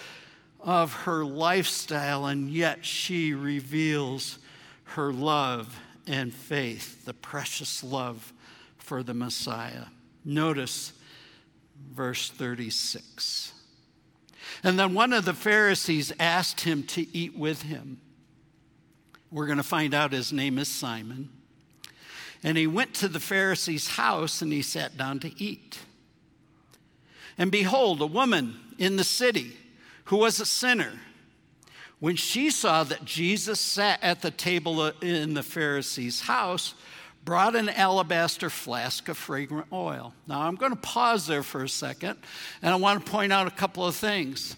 of 0.61 0.93
her 0.93 1.25
lifestyle, 1.25 2.27
and 2.27 2.51
yet 2.51 2.85
she 2.85 3.33
reveals 3.33 4.39
her 4.85 5.13
love 5.13 5.79
and 6.07 6.33
faith, 6.33 7.05
the 7.05 7.15
precious 7.15 7.85
love 7.85 8.33
for 8.79 9.03
the 9.03 9.15
Messiah. 9.15 9.85
Notice 10.25 10.93
verse 11.93 12.31
36. 12.31 13.53
And 14.65 14.79
then 14.79 14.95
one 14.95 15.13
of 15.13 15.25
the 15.25 15.35
Pharisees 15.35 16.13
asked 16.19 16.63
him 16.63 16.83
to 16.85 17.17
eat 17.17 17.37
with 17.37 17.63
him. 17.63 18.01
We're 19.31 19.47
going 19.47 19.59
to 19.59 19.65
find 19.65 19.95
out 19.95 20.13
his 20.13 20.33
name 20.33 20.59
is 20.59 20.69
Simon. 20.69 21.31
And 22.43 22.57
he 22.57 22.67
went 22.67 22.95
to 22.95 23.09
the 23.09 23.21
Pharisee's 23.21 23.89
house 23.89 24.43
and 24.43 24.53
he 24.53 24.63
sat 24.63 24.97
down 24.97 25.19
to 25.21 25.43
eat. 25.43 25.81
And 27.37 27.51
behold, 27.51 28.01
a 28.01 28.07
woman 28.07 28.59
in 28.79 28.97
the 28.97 29.05
city 29.05 29.57
who 30.05 30.17
was 30.17 30.41
a 30.41 30.47
sinner, 30.47 30.93
when 32.01 32.17
she 32.17 32.51
saw 32.51 32.85
that 32.85 33.05
Jesus 33.05 33.59
sat 33.61 34.03
at 34.03 34.23
the 34.23 34.31
table 34.31 34.87
in 35.03 35.35
the 35.35 35.43
Pharisee's 35.43 36.23
house, 36.23 36.75
brought 37.25 37.57
an 37.57 37.69
alabaster 37.69 38.49
flask 38.49 39.09
of 39.09 39.19
fragrant 39.19 39.67
oil. 39.73 40.15
Now, 40.27 40.43
I'm 40.43 40.55
going 40.55 40.73
to 40.73 40.81
pause 40.81 41.27
there 41.27 41.43
for 41.43 41.63
a 41.63 41.69
second, 41.69 42.17
and 42.63 42.73
I 42.73 42.77
want 42.77 43.05
to 43.05 43.11
point 43.11 43.33
out 43.33 43.47
a 43.47 43.51
couple 43.51 43.87
of 43.87 43.95
things. 43.95 44.57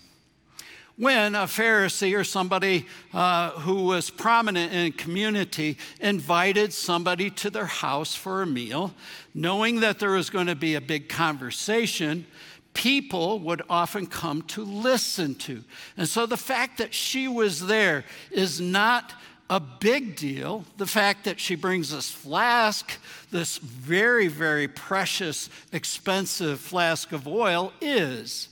When 1.01 1.35
a 1.35 1.45
Pharisee 1.45 2.15
or 2.15 2.25
somebody 2.25 2.85
uh, 3.15 3.53
who 3.53 3.85
was 3.85 4.11
prominent 4.11 4.75
in 4.75 4.93
community 4.93 5.79
invited 5.99 6.75
somebody 6.75 7.31
to 7.31 7.49
their 7.49 7.65
house 7.65 8.15
for 8.15 8.43
a 8.43 8.47
meal, 8.47 8.93
knowing 9.33 9.81
that 9.81 9.99
there 9.99 10.11
was 10.11 10.29
going 10.29 10.49
to 10.49 10.55
be 10.55 10.75
a 10.75 10.81
big 10.83 11.09
conversation, 11.09 12.27
people 12.75 13.39
would 13.39 13.63
often 13.71 14.07
come 14.07 14.43
to 14.43 14.63
listen 14.63 15.37
to. 15.37 15.65
And 15.97 16.07
so 16.07 16.27
the 16.27 16.37
fact 16.37 16.77
that 16.77 16.93
she 16.93 17.29
was 17.29 17.67
there 17.67 18.05
is 18.31 18.61
not 18.61 19.15
a 19.49 19.59
big 19.59 20.17
deal. 20.17 20.67
The 20.77 20.87
fact 20.87 21.25
that 21.25 21.41
she 21.41 21.55
brings 21.55 21.93
this 21.93 22.11
flask, 22.11 22.93
this 23.31 23.57
very, 23.57 24.29
very 24.29 24.69
precious, 24.69 25.49
expensive 25.73 26.61
flask 26.61 27.13
of 27.13 27.27
oil, 27.27 27.73
is. 27.81 28.50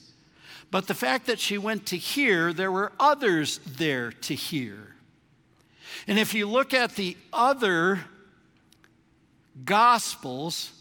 But 0.70 0.86
the 0.86 0.94
fact 0.94 1.26
that 1.26 1.38
she 1.38 1.58
went 1.58 1.86
to 1.86 1.96
hear, 1.96 2.52
there 2.52 2.72
were 2.72 2.92
others 3.00 3.58
there 3.66 4.12
to 4.12 4.34
hear. 4.34 4.94
And 6.06 6.18
if 6.18 6.34
you 6.34 6.46
look 6.46 6.74
at 6.74 6.94
the 6.94 7.16
other 7.32 8.00
Gospels, 9.64 10.72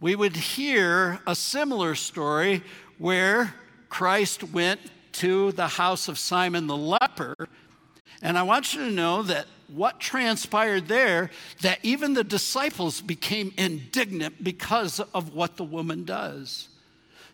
we 0.00 0.16
would 0.16 0.36
hear 0.36 1.20
a 1.26 1.34
similar 1.36 1.94
story 1.94 2.62
where 2.98 3.54
Christ 3.88 4.42
went 4.42 4.80
to 5.12 5.52
the 5.52 5.68
house 5.68 6.08
of 6.08 6.18
Simon 6.18 6.66
the 6.66 6.76
leper 6.76 7.48
and 8.22 8.36
I 8.36 8.42
want 8.42 8.74
you 8.74 8.84
to 8.84 8.90
know 8.90 9.22
that 9.22 9.46
what 9.68 10.00
transpired 10.00 10.88
there, 10.88 11.30
that 11.62 11.78
even 11.82 12.14
the 12.14 12.24
disciples 12.24 13.00
became 13.00 13.52
indignant 13.56 14.42
because 14.42 15.00
of 15.00 15.34
what 15.34 15.56
the 15.56 15.64
woman 15.64 16.04
does. 16.04 16.68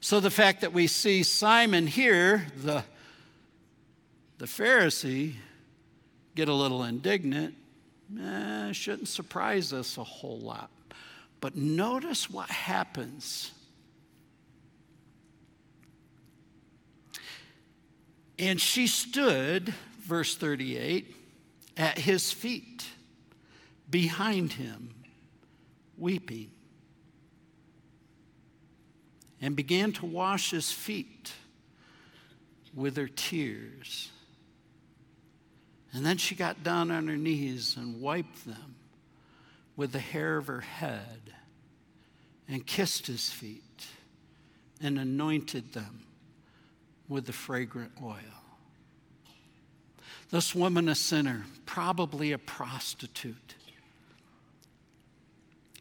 So 0.01 0.21
the 0.21 0.31
fact 0.31 0.61
that 0.61 0.73
we 0.73 0.87
see 0.87 1.23
Simon 1.23 1.87
here, 1.87 2.47
the, 2.57 2.85
the 4.39 4.47
Pharisee, 4.47 5.35
get 6.35 6.49
a 6.49 6.55
little 6.55 6.85
indignant, 6.85 7.55
eh, 8.21 8.73
shouldn't 8.73 9.09
surprise 9.09 9.73
us 9.73 9.99
a 9.99 10.05
whole 10.05 10.39
lot. 10.39 10.71
But 11.41 11.57
notice 11.57 12.31
what 12.31 12.51
happens. 12.51 13.51
And 18.39 18.61
she 18.61 18.87
stood 18.87 19.73
verse 20.07 20.37
38, 20.37 21.15
at 21.77 21.99
his 21.99 22.33
feet, 22.33 22.87
behind 23.91 24.55
him, 24.55 24.95
weeping, 25.99 26.51
and 29.41 29.55
began 29.55 29.93
to 29.93 30.07
wash 30.07 30.51
his 30.51 30.73
feet 30.73 31.33
with 32.75 32.97
her 32.97 33.09
tears. 33.09 34.11
And 35.93 36.05
then 36.05 36.19
she 36.19 36.35
got 36.35 36.63
down 36.63 36.91
on 36.91 37.09
her 37.09 37.17
knees 37.17 37.77
and 37.77 38.01
wiped 38.01 38.45
them 38.47 38.77
with 39.77 39.93
the 39.93 39.99
hair 39.99 40.37
of 40.37 40.47
her 40.47 40.61
head 40.61 41.35
and 42.49 42.67
kissed 42.67 43.07
his 43.07 43.31
feet 43.31 43.87
and 44.81 44.99
anointed 44.99 45.73
them 45.73 46.07
with 47.09 47.27
the 47.27 47.33
fragrant 47.33 47.93
oil. 48.03 48.43
This 50.31 50.55
woman, 50.55 50.89
a 50.89 50.95
sinner, 50.95 51.45
probably 51.67 52.33
a 52.33 52.39
prostitute, 52.39 53.55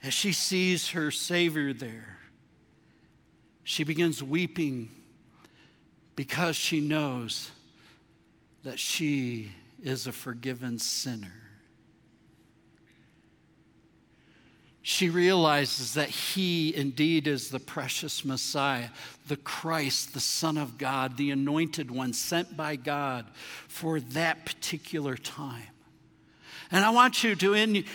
as 0.04 0.14
she 0.14 0.34
sees 0.34 0.90
her 0.90 1.10
Savior 1.10 1.74
there, 1.74 2.20
she 3.66 3.84
begins 3.84 4.24
weeping 4.24 4.90
because 6.16 6.56
she 6.56 6.80
knows 6.80 7.52
that 8.64 8.80
she 8.80 9.52
is 9.84 10.08
a 10.08 10.14
forgiven 10.14 10.80
sinner. 10.80 11.46
she 14.88 15.10
realizes 15.10 15.96
that 15.96 16.10
he 16.10 16.76
indeed 16.76 17.26
is 17.26 17.50
the 17.50 17.60
precious 17.60 18.24
Messiah, 18.24 18.90
the 19.28 19.36
Christ, 19.36 20.14
the 20.14 20.20
Son 20.20 20.60
of 20.60 20.78
God, 20.78 21.18
the 21.18 21.32
anointed 21.32 21.90
one 21.90 22.14
sent 22.14 22.56
by 22.56 22.76
God 22.76 23.26
for 23.68 24.00
that 24.00 24.46
particular 24.46 25.18
time. 25.18 25.75
And 26.72 26.84
I 26.84 26.90
want 26.90 27.24
you 27.24 27.36
to, 27.36 27.54
in, 27.54 27.86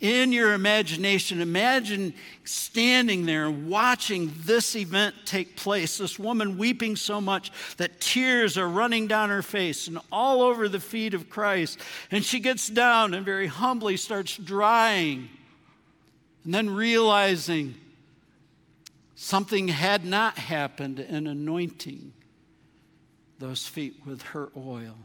in 0.00 0.32
your 0.32 0.54
imagination, 0.54 1.40
imagine 1.40 2.14
standing 2.44 3.26
there 3.26 3.50
watching 3.50 4.32
this 4.44 4.76
event 4.76 5.14
take 5.24 5.56
place. 5.56 5.98
This 5.98 6.18
woman 6.18 6.56
weeping 6.56 6.96
so 6.96 7.20
much 7.20 7.50
that 7.78 8.00
tears 8.00 8.56
are 8.56 8.68
running 8.68 9.06
down 9.06 9.30
her 9.30 9.42
face 9.42 9.88
and 9.88 9.98
all 10.12 10.42
over 10.42 10.68
the 10.68 10.80
feet 10.80 11.14
of 11.14 11.28
Christ. 11.28 11.80
And 12.10 12.24
she 12.24 12.38
gets 12.38 12.68
down 12.68 13.12
and 13.12 13.24
very 13.24 13.48
humbly 13.48 13.96
starts 13.96 14.36
drying. 14.36 15.28
And 16.44 16.54
then 16.54 16.70
realizing 16.70 17.74
something 19.16 19.68
had 19.68 20.04
not 20.04 20.38
happened 20.38 21.00
and 21.00 21.26
anointing 21.26 22.12
those 23.38 23.66
feet 23.66 23.96
with 24.06 24.22
her 24.22 24.50
oil 24.56 24.96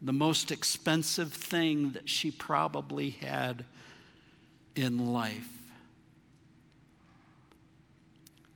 the 0.00 0.12
most 0.12 0.50
expensive 0.50 1.32
thing 1.32 1.90
that 1.92 2.08
she 2.08 2.30
probably 2.30 3.10
had 3.10 3.64
in 4.76 5.12
life. 5.12 5.48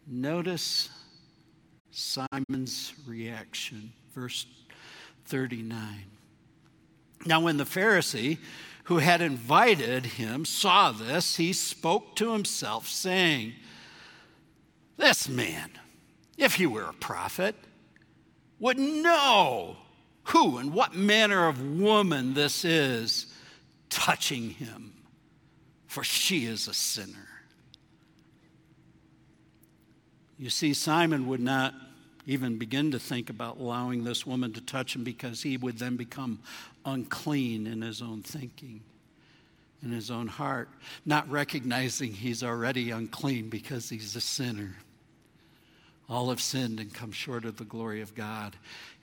Notice 0.07 0.89
Simon's 1.91 2.95
reaction, 3.07 3.93
verse 4.15 4.47
39. 5.27 6.05
Now, 7.25 7.41
when 7.41 7.57
the 7.57 7.65
Pharisee 7.65 8.39
who 8.85 8.99
had 8.99 9.21
invited 9.21 10.07
him 10.07 10.45
saw 10.45 10.91
this, 10.91 11.37
he 11.37 11.53
spoke 11.53 12.17
to 12.17 12.33
himself, 12.33 12.89
saying, 12.89 13.55
This 14.97 15.29
man, 15.29 15.71
if 16.37 16.55
he 16.55 16.67
were 16.67 16.89
a 16.89 16.95
prophet, 16.95 17.55
would 18.59 18.79
know 18.79 19.77
who 20.25 20.59
and 20.59 20.73
what 20.73 20.95
manner 20.95 21.49
of 21.49 21.79
woman 21.81 22.35
this 22.35 22.65
is 22.65 23.27
touching 23.91 24.51
him, 24.51 24.93
for 25.87 26.05
she 26.05 26.47
is 26.47 26.69
a 26.69 26.75
sinner. 26.75 27.29
You 30.39 30.51
see, 30.51 30.75
Simon 30.75 31.27
would 31.29 31.41
not 31.41 31.75
even 32.27 32.59
begin 32.59 32.93
to 32.93 32.99
think 32.99 33.31
about 33.31 33.59
allowing 33.59 34.05
this 34.05 34.27
woman 34.27 34.53
to 34.53 34.61
touch 34.61 34.95
him 34.95 35.05
because 35.05 35.43
he 35.43 35.57
would 35.57 35.79
then 35.79 35.97
become 35.97 36.41
unclean 36.85 37.67
in 37.67 37.83
his 37.83 38.01
own 38.01 38.23
thinking, 38.23 38.81
in 39.83 39.91
his 39.91 40.11
own 40.11 40.29
heart, 40.29 40.69
not 41.05 41.29
recognizing 41.31 42.13
he's 42.13 42.43
already 42.43 42.91
unclean 42.91 43.49
because 43.49 43.89
he's 43.89 44.15
a 44.15 44.21
sinner. 44.21 44.77
All 46.13 46.29
have 46.29 46.43
sinned 46.43 46.79
and 46.79 46.93
come 46.93 47.11
short 47.11 47.47
of 47.47 47.57
the 47.57 47.65
glory 47.65 48.03
of 48.03 48.15
God. 48.15 48.57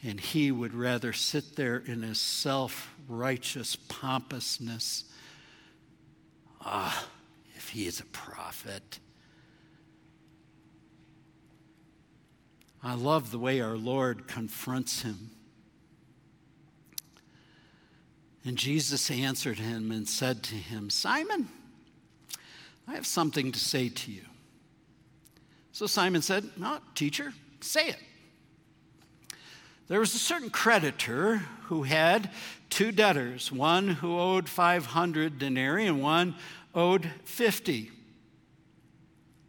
And 0.04 0.20
he 0.20 0.52
would 0.52 0.76
rather 0.76 1.12
sit 1.12 1.56
there 1.56 1.78
in 1.78 2.04
his 2.04 2.20
self 2.20 2.94
righteous 3.08 3.76
pompousness. 3.76 5.06
Ah, 6.62 7.08
if 7.56 7.70
he 7.70 7.88
is 7.88 8.00
a 8.00 8.06
prophet. 8.06 9.00
I 12.84 12.94
love 12.94 13.32
the 13.32 13.40
way 13.40 13.60
our 13.60 13.76
Lord 13.76 14.28
confronts 14.28 15.02
him. 15.02 15.32
And 18.46 18.56
Jesus 18.56 19.10
answered 19.10 19.58
him 19.58 19.92
and 19.92 20.08
said 20.08 20.44
to 20.44 20.56
him, 20.56 20.92
Simon, 20.92 21.48
I 22.88 22.94
have 22.94 23.08
something 23.08 23.52
to 23.52 23.60
say 23.60 23.90
to 23.90 24.12
you. 24.12 24.26
So 25.80 25.88
Simon 25.88 26.22
said, 26.22 26.44
No, 26.58 26.80
teacher, 26.94 27.32
say 27.62 27.88
it. 27.88 27.96
There 29.88 30.02
was 30.02 30.14
a 30.14 30.18
certain 30.20 30.50
creditor 30.50 31.38
who 31.68 31.84
had 31.84 32.32
two 32.70 32.92
debtors, 32.92 33.50
one 33.50 33.88
who 33.88 34.20
owed 34.20 34.50
500 34.50 35.40
denarii 35.40 35.88
and 35.88 36.04
one 36.04 36.36
owed 36.76 37.10
50. 37.24 37.92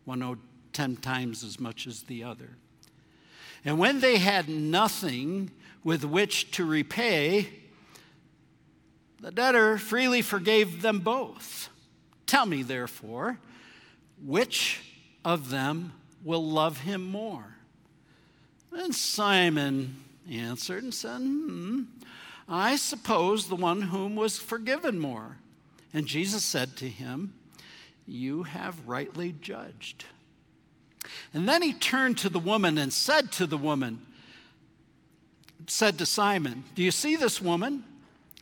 One 0.04 0.22
owed 0.22 0.38
10 0.72 0.98
times 0.98 1.42
as 1.42 1.58
much 1.58 1.88
as 1.88 2.04
the 2.04 2.22
other. 2.22 2.50
And 3.64 3.76
when 3.80 3.98
they 3.98 4.18
had 4.18 4.48
nothing 4.48 5.50
with 5.82 6.04
which 6.04 6.52
to 6.52 6.64
repay, 6.64 7.48
the 9.20 9.32
debtor 9.32 9.78
freely 9.78 10.22
forgave 10.22 10.80
them 10.80 11.00
both. 11.00 11.70
Tell 12.26 12.46
me, 12.46 12.62
therefore, 12.62 13.40
which 14.22 14.78
of 15.24 15.50
them 15.50 15.94
will 16.24 16.44
love 16.44 16.80
him 16.80 17.04
more. 17.04 17.56
And 18.72 18.94
Simon 18.94 19.96
answered 20.30 20.82
and 20.82 20.94
said, 20.94 21.18
hmm, 21.18 21.82
I 22.48 22.76
suppose 22.76 23.48
the 23.48 23.56
one 23.56 23.82
whom 23.82 24.16
was 24.16 24.38
forgiven 24.38 24.98
more. 24.98 25.36
And 25.92 26.06
Jesus 26.06 26.44
said 26.44 26.76
to 26.76 26.88
him, 26.88 27.32
You 28.06 28.44
have 28.44 28.88
rightly 28.88 29.34
judged. 29.40 30.04
And 31.32 31.48
then 31.48 31.62
he 31.62 31.72
turned 31.72 32.18
to 32.18 32.28
the 32.28 32.38
woman 32.38 32.78
and 32.78 32.92
said 32.92 33.32
to 33.32 33.46
the 33.46 33.56
woman, 33.56 34.06
said 35.66 35.98
to 35.98 36.06
Simon, 36.06 36.64
Do 36.74 36.82
you 36.82 36.90
see 36.90 37.16
this 37.16 37.40
woman? 37.40 37.84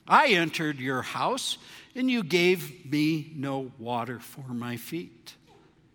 I 0.07 0.29
entered 0.29 0.79
your 0.79 1.03
house, 1.03 1.59
and 1.95 2.11
you 2.11 2.23
gave 2.23 2.91
me 2.91 3.33
no 3.35 3.73
water 3.79 4.19
for 4.21 4.55
my 4.55 4.77
feet 4.77 5.35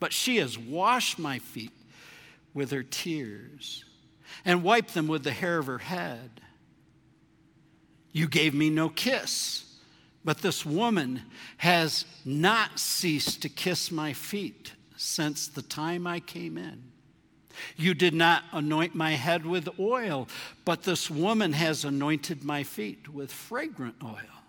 but 0.03 0.11
she 0.11 0.35
has 0.35 0.59
washed 0.59 1.17
my 1.17 1.39
feet 1.39 1.71
with 2.53 2.71
her 2.71 2.83
tears 2.83 3.85
and 4.43 4.61
wiped 4.61 4.93
them 4.93 5.07
with 5.07 5.23
the 5.23 5.31
hair 5.31 5.59
of 5.59 5.67
her 5.67 5.77
head. 5.77 6.41
You 8.11 8.27
gave 8.27 8.53
me 8.53 8.69
no 8.69 8.89
kiss, 8.89 9.77
but 10.25 10.39
this 10.39 10.65
woman 10.65 11.21
has 11.55 12.03
not 12.25 12.79
ceased 12.79 13.43
to 13.43 13.47
kiss 13.47 13.93
my 13.93 14.11
feet 14.11 14.73
since 14.97 15.47
the 15.47 15.61
time 15.61 16.05
I 16.05 16.19
came 16.19 16.57
in. 16.57 16.83
You 17.77 17.93
did 17.93 18.13
not 18.13 18.43
anoint 18.51 18.95
my 18.95 19.11
head 19.11 19.45
with 19.45 19.69
oil, 19.79 20.27
but 20.65 20.83
this 20.83 21.09
woman 21.09 21.53
has 21.53 21.85
anointed 21.85 22.43
my 22.43 22.63
feet 22.63 23.07
with 23.07 23.31
fragrant 23.31 23.95
oil. 24.03 24.43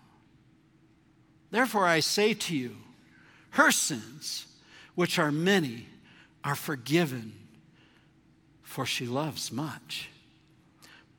Therefore, 1.49 1.85
I 1.85 2.01
say 2.01 2.33
to 2.33 2.57
you, 2.57 2.75
her 3.51 3.71
sins 3.71 4.47
which 4.95 5.19
are 5.19 5.31
many, 5.31 5.87
are 6.43 6.55
forgiven, 6.55 7.33
for 8.63 8.85
she 8.85 9.05
loves 9.05 9.51
much. 9.51 10.09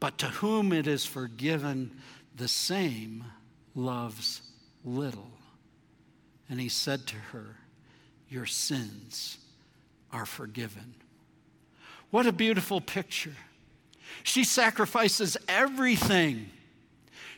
But 0.01 0.19
to 0.19 0.27
whom 0.27 0.73
it 0.73 0.87
is 0.87 1.07
forgiven, 1.07 1.91
the 2.35 2.49
same 2.49 3.25
loves 3.75 4.43
little. 4.85 5.31
And 6.49 6.61
he 6.61 6.69
said 6.69 7.07
to 7.09 7.17
her, 7.17 7.57
Your 8.29 8.47
sins 8.47 9.39
are 10.13 10.27
forgiven. 10.27 10.95
What 12.11 12.27
a 12.27 12.33
beautiful 12.33 12.81
picture. 12.81 13.35
She 14.23 14.45
sacrifices 14.45 15.37
everything. 15.49 16.51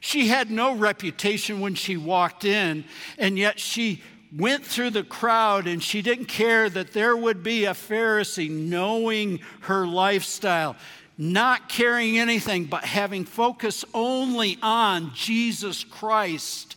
She 0.00 0.28
had 0.28 0.50
no 0.50 0.74
reputation 0.74 1.60
when 1.60 1.74
she 1.74 1.96
walked 1.96 2.44
in, 2.44 2.84
and 3.16 3.38
yet 3.38 3.58
she 3.58 4.02
went 4.36 4.64
through 4.64 4.90
the 4.90 5.02
crowd 5.02 5.66
and 5.66 5.82
she 5.82 6.02
didn't 6.02 6.26
care 6.26 6.68
that 6.68 6.92
there 6.92 7.16
would 7.16 7.42
be 7.42 7.64
a 7.64 7.72
Pharisee 7.72 8.50
knowing 8.50 9.40
her 9.60 9.86
lifestyle, 9.86 10.76
not 11.16 11.68
caring 11.68 12.18
anything, 12.18 12.64
but 12.64 12.84
having 12.84 13.24
focus 13.24 13.84
only 13.94 14.58
on 14.62 15.12
Jesus 15.14 15.84
Christ, 15.84 16.76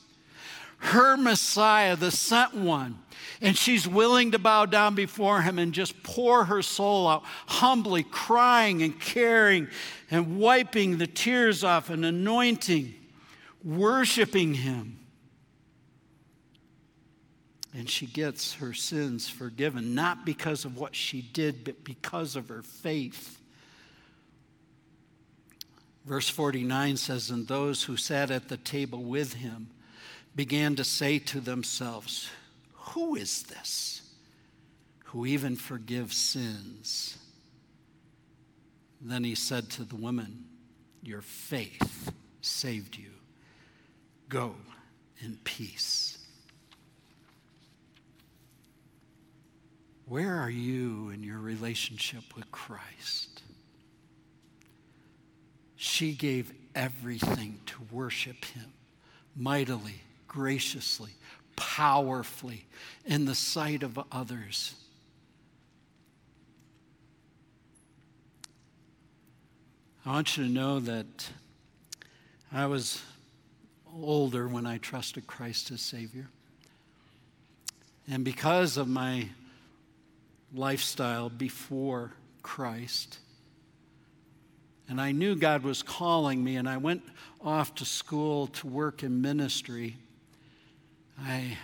her 0.77 1.17
Messiah, 1.17 1.95
the 1.95 2.11
sent 2.11 2.55
one. 2.55 2.99
And 3.43 3.57
she's 3.57 3.87
willing 3.87 4.31
to 4.31 4.39
bow 4.39 4.67
down 4.67 4.93
before 4.93 5.41
him 5.41 5.57
and 5.57 5.73
just 5.73 6.03
pour 6.03 6.45
her 6.45 6.61
soul 6.61 7.07
out, 7.07 7.23
humbly 7.47 8.03
crying 8.03 8.83
and 8.83 8.99
caring 8.99 9.67
and 10.11 10.37
wiping 10.39 10.97
the 10.99 11.07
tears 11.07 11.63
off 11.63 11.89
and 11.89 12.05
anointing, 12.05 12.93
worshiping 13.63 14.53
him 14.53 15.00
and 17.73 17.89
she 17.89 18.05
gets 18.05 18.55
her 18.55 18.73
sins 18.73 19.29
forgiven, 19.29 19.95
not 19.95 20.25
because 20.25 20.65
of 20.65 20.77
what 20.77 20.95
she 20.95 21.21
did, 21.21 21.63
but 21.63 21.83
because 21.83 22.35
of 22.35 22.49
her 22.49 22.61
faith. 22.61 23.39
Verse 26.05 26.27
49 26.27 26.97
says, 26.97 27.29
And 27.29 27.47
those 27.47 27.83
who 27.83 27.95
sat 27.95 28.31
at 28.31 28.49
the 28.49 28.57
table 28.57 29.03
with 29.03 29.33
him 29.33 29.69
began 30.35 30.75
to 30.75 30.83
say 30.83 31.19
to 31.19 31.39
themselves, 31.39 32.29
Who 32.73 33.15
is 33.15 33.43
this 33.43 34.01
who 35.05 35.25
even 35.25 35.55
forgives 35.55 36.17
sins? 36.17 37.17
Then 38.99 39.23
he 39.23 39.35
said 39.35 39.69
to 39.71 39.83
the 39.83 39.95
woman, 39.95 40.45
Your 41.01 41.21
faith 41.21 42.11
saved 42.41 42.97
you. 42.97 43.11
Go 44.29 44.55
in 45.19 45.37
peace. 45.43 46.10
Where 50.11 50.35
are 50.35 50.49
you 50.49 51.09
in 51.11 51.23
your 51.23 51.39
relationship 51.39 52.35
with 52.35 52.51
Christ? 52.51 53.43
She 55.77 56.11
gave 56.11 56.51
everything 56.75 57.61
to 57.67 57.75
worship 57.89 58.43
Him 58.43 58.73
mightily, 59.37 60.01
graciously, 60.27 61.11
powerfully 61.55 62.65
in 63.05 63.23
the 63.23 63.33
sight 63.33 63.83
of 63.83 63.97
others. 64.11 64.75
I 70.05 70.09
want 70.09 70.35
you 70.35 70.43
to 70.43 70.49
know 70.49 70.81
that 70.81 71.29
I 72.51 72.65
was 72.65 73.01
older 73.95 74.49
when 74.49 74.65
I 74.65 74.77
trusted 74.77 75.25
Christ 75.25 75.71
as 75.71 75.79
Savior. 75.79 76.27
And 78.09 78.25
because 78.25 78.75
of 78.75 78.89
my 78.89 79.29
lifestyle 80.53 81.29
before 81.29 82.11
Christ, 82.41 83.19
and 84.91 84.99
I 84.99 85.13
knew 85.13 85.35
God 85.35 85.63
was 85.63 85.81
calling 85.81 86.43
me, 86.43 86.57
and 86.57 86.67
I 86.67 86.75
went 86.75 87.03
off 87.39 87.75
to 87.75 87.85
school 87.85 88.47
to 88.47 88.67
work 88.67 89.03
in 89.03 89.21
ministry. 89.21 89.95
I, 91.17 91.57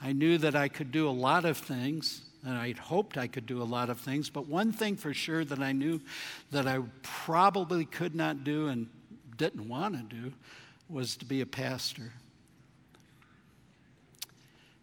I 0.00 0.12
knew 0.12 0.38
that 0.38 0.56
I 0.56 0.68
could 0.68 0.90
do 0.90 1.06
a 1.06 1.10
lot 1.10 1.44
of 1.44 1.58
things, 1.58 2.22
and 2.46 2.56
I'd 2.56 2.78
hoped 2.78 3.18
I 3.18 3.26
could 3.26 3.44
do 3.44 3.60
a 3.60 3.64
lot 3.64 3.90
of 3.90 4.00
things, 4.00 4.30
but 4.30 4.48
one 4.48 4.72
thing 4.72 4.96
for 4.96 5.12
sure 5.12 5.44
that 5.44 5.58
I 5.58 5.72
knew 5.72 6.00
that 6.50 6.66
I 6.66 6.78
probably 7.02 7.84
could 7.84 8.14
not 8.14 8.42
do 8.42 8.68
and 8.68 8.88
didn't 9.36 9.68
want 9.68 9.94
to 9.94 10.16
do 10.16 10.32
was 10.88 11.16
to 11.16 11.26
be 11.26 11.42
a 11.42 11.46
pastor. 11.46 12.12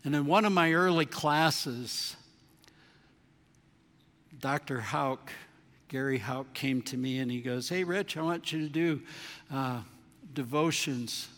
And 0.03 0.13
in 0.13 0.27
one 0.27 0.45
of 0.45 0.51
my 0.51 0.73
early 0.73 1.05
classes, 1.07 2.17
Dr. 4.43 4.81
Hauk 4.81 5.31
Gary 5.87 6.17
Hauk 6.17 6.53
came 6.53 6.81
to 6.81 6.97
me 6.97 7.19
and 7.19 7.31
he 7.31 7.39
goes, 7.39 7.69
Hey, 7.69 7.85
Rich, 7.85 8.17
I 8.17 8.23
want 8.23 8.51
you 8.51 8.59
to 8.59 8.67
do 8.67 9.01
uh, 9.49 9.79
devotions 10.33 11.29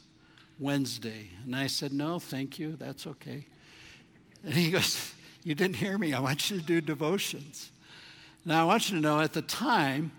Wednesday. 0.60 1.28
And 1.44 1.56
I 1.56 1.68
said, 1.68 1.94
No, 1.94 2.18
thank 2.18 2.58
you. 2.58 2.76
That's 2.78 3.06
okay. 3.06 3.46
And 4.44 4.56
he 4.56 4.72
goes, 4.72 5.14
You 5.44 5.54
didn't 5.54 5.76
hear 5.76 6.00
me. 6.00 6.16
I 6.16 6.20
want 6.20 6.50
you 6.50 6.58
to 6.58 6.66
do 6.66 6.82
devotions. 6.82 7.70
Now, 8.44 8.64
I 8.64 8.66
want 8.66 8.90
you 8.90 8.96
to 8.96 9.02
know 9.04 9.20
at 9.20 9.34
the 9.34 9.44
time, 9.44 10.12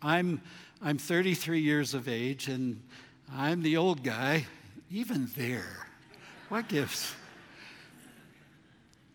I'm, 0.00 0.40
I'm 0.80 0.96
33 0.96 1.60
years 1.60 1.92
of 1.92 2.08
age 2.08 2.48
and 2.48 2.80
I'm 3.30 3.60
the 3.60 3.76
old 3.76 4.02
guy, 4.02 4.46
even 4.90 5.28
there. 5.36 5.88
What 6.48 6.68
gives? 6.68 7.12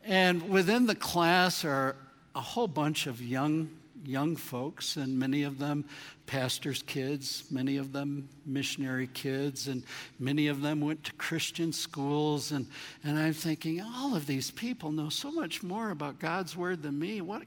And 0.04 0.48
within 0.48 0.86
the 0.86 0.94
class 0.94 1.66
are 1.66 1.96
a 2.40 2.42
whole 2.42 2.70
bunch 2.70 3.06
of 3.06 3.22
young 3.22 3.70
young 4.06 4.34
folks, 4.34 4.96
and 4.96 5.20
many 5.20 5.44
of 5.44 5.60
them 5.60 5.84
pastors' 6.26 6.82
kids, 6.84 7.44
many 7.52 7.76
of 7.76 7.92
them 7.92 8.30
missionary 8.46 9.08
kids, 9.08 9.68
and 9.68 9.84
many 10.20 10.48
of 10.48 10.62
them 10.62 10.80
went 10.80 11.04
to 11.04 11.12
Christian 11.14 11.74
schools. 11.74 12.54
And, 12.54 12.66
and 13.04 13.20
I'm 13.20 13.34
thinking, 13.34 13.82
all 13.82 14.16
of 14.16 14.26
these 14.26 14.52
people 14.52 14.94
know 14.94 15.10
so 15.10 15.34
much 15.34 15.64
more 15.64 15.90
about 15.90 16.18
God's 16.18 16.56
Word 16.56 16.82
than 16.82 16.98
me. 16.98 17.20
What? 17.20 17.44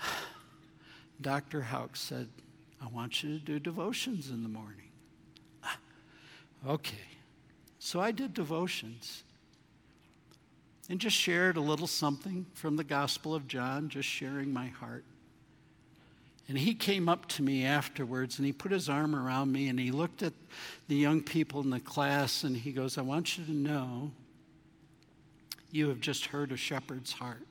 Dr. 1.20 1.60
Hauk 1.60 1.94
said, 1.94 2.26
I 2.80 2.86
want 2.88 3.22
you 3.22 3.38
to 3.38 3.44
do 3.44 3.58
devotions 3.58 4.30
in 4.30 4.42
the 4.42 4.48
morning. 4.48 4.90
Okay. 6.66 6.96
So 7.78 8.00
I 8.00 8.12
did 8.12 8.32
devotions 8.32 9.22
and 10.88 11.00
just 11.00 11.16
shared 11.16 11.56
a 11.56 11.60
little 11.60 11.86
something 11.86 12.46
from 12.54 12.76
the 12.76 12.84
Gospel 12.84 13.34
of 13.34 13.48
John, 13.48 13.88
just 13.88 14.08
sharing 14.08 14.52
my 14.52 14.68
heart. 14.68 15.04
And 16.48 16.56
he 16.56 16.74
came 16.74 17.08
up 17.08 17.26
to 17.30 17.42
me 17.42 17.64
afterwards 17.64 18.38
and 18.38 18.46
he 18.46 18.52
put 18.52 18.70
his 18.70 18.88
arm 18.88 19.16
around 19.16 19.50
me 19.50 19.68
and 19.68 19.80
he 19.80 19.90
looked 19.90 20.22
at 20.22 20.32
the 20.86 20.94
young 20.94 21.20
people 21.20 21.60
in 21.60 21.70
the 21.70 21.80
class 21.80 22.44
and 22.44 22.56
he 22.56 22.70
goes, 22.70 22.98
I 22.98 23.02
want 23.02 23.36
you 23.36 23.44
to 23.44 23.52
know 23.52 24.12
you 25.72 25.88
have 25.88 26.00
just 26.00 26.26
heard 26.26 26.52
a 26.52 26.56
shepherd's 26.56 27.12
heart. 27.12 27.46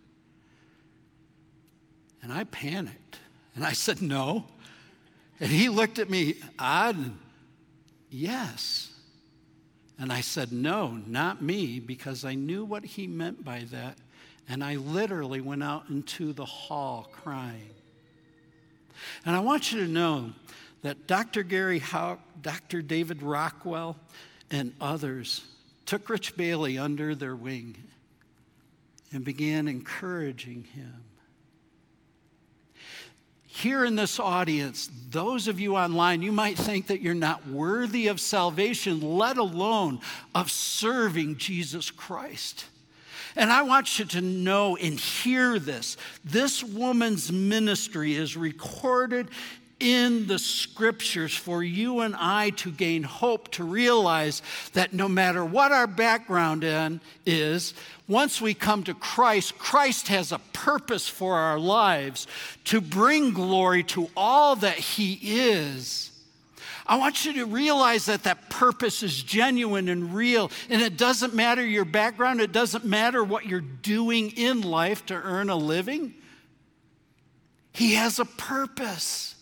And 2.23 2.31
I 2.31 2.45
panicked 2.45 3.19
and 3.55 3.65
I 3.65 3.73
said, 3.73 4.01
No. 4.01 4.45
And 5.41 5.51
he 5.51 5.67
looked 5.67 5.99
at 5.99 6.09
me 6.09 6.35
odd 6.57 6.95
and, 6.95 7.19
Yes. 8.09 8.94
And 9.97 10.11
I 10.11 10.21
said, 10.21 10.51
No, 10.51 10.99
not 11.07 11.41
me, 11.41 11.79
because 11.79 12.25
I 12.25 12.35
knew 12.35 12.65
what 12.65 12.83
he 12.83 13.07
meant 13.07 13.43
by 13.43 13.65
that. 13.71 13.97
And 14.47 14.63
I 14.63 14.75
literally 14.75 15.41
went 15.41 15.63
out 15.63 15.89
into 15.89 16.33
the 16.33 16.45
hall 16.45 17.09
crying. 17.11 17.69
And 19.25 19.35
I 19.35 19.39
want 19.39 19.71
you 19.71 19.79
to 19.79 19.87
know 19.87 20.31
that 20.83 21.07
Dr. 21.07 21.43
Gary 21.43 21.79
Hauk, 21.79 22.19
Dr. 22.41 22.81
David 22.81 23.23
Rockwell, 23.23 23.97
and 24.51 24.73
others 24.79 25.43
took 25.85 26.09
Rich 26.09 26.37
Bailey 26.37 26.77
under 26.77 27.15
their 27.15 27.35
wing 27.35 27.75
and 29.11 29.23
began 29.23 29.67
encouraging 29.67 30.65
him. 30.75 30.93
Here 33.55 33.85
in 33.85 33.95
this 33.95 34.19
audience, 34.19 34.89
those 35.11 35.47
of 35.47 35.61
you 35.61 35.77
online, 35.77 36.21
you 36.21 36.33
might 36.33 36.57
think 36.57 36.87
that 36.87 36.99
you're 36.99 37.13
not 37.13 37.47
worthy 37.47 38.07
of 38.07 38.19
salvation, 38.19 38.99
let 38.99 39.37
alone 39.37 40.01
of 40.35 40.51
serving 40.51 41.37
Jesus 41.37 41.89
Christ. 41.89 42.65
And 43.33 43.49
I 43.49 43.61
want 43.61 43.97
you 43.97 44.03
to 44.03 44.19
know 44.19 44.75
and 44.75 44.99
hear 44.99 45.57
this. 45.57 45.95
This 46.25 46.65
woman's 46.65 47.31
ministry 47.31 48.15
is 48.15 48.35
recorded 48.35 49.29
in 49.79 50.27
the 50.27 50.39
scriptures 50.39 51.35
for 51.35 51.63
you 51.63 51.99
and 51.99 52.15
I 52.17 52.51
to 52.51 52.71
gain 52.71 53.03
hope, 53.03 53.51
to 53.51 53.63
realize 53.63 54.41
that 54.73 54.93
no 54.93 55.09
matter 55.09 55.43
what 55.43 55.71
our 55.71 55.87
background 55.87 56.63
in 56.63 57.01
is, 57.25 57.73
once 58.07 58.39
we 58.39 58.53
come 58.53 58.83
to 58.83 58.93
Christ, 58.93 59.57
Christ 59.57 60.07
has 60.07 60.31
a 60.31 60.39
purpose 60.53 61.07
for 61.07 61.35
our 61.35 61.59
lives 61.59 62.27
to 62.65 62.79
bring 62.79 63.33
glory 63.33 63.83
to 63.83 64.09
all 64.15 64.55
that 64.57 64.77
He 64.77 65.19
is. 65.21 66.11
I 66.87 66.97
want 66.97 67.25
you 67.25 67.33
to 67.33 67.45
realize 67.45 68.05
that 68.05 68.23
that 68.23 68.49
purpose 68.49 69.01
is 69.01 69.23
genuine 69.23 69.89
and 69.89 70.13
real. 70.13 70.51
And 70.69 70.81
it 70.81 70.97
doesn't 70.97 71.33
matter 71.33 71.65
your 71.65 71.85
background, 71.85 72.41
it 72.41 72.51
doesn't 72.51 72.85
matter 72.85 73.23
what 73.23 73.45
you're 73.45 73.59
doing 73.61 74.31
in 74.31 74.61
life 74.61 75.05
to 75.07 75.15
earn 75.15 75.49
a 75.49 75.55
living. 75.55 76.13
He 77.71 77.95
has 77.95 78.19
a 78.19 78.25
purpose. 78.25 79.34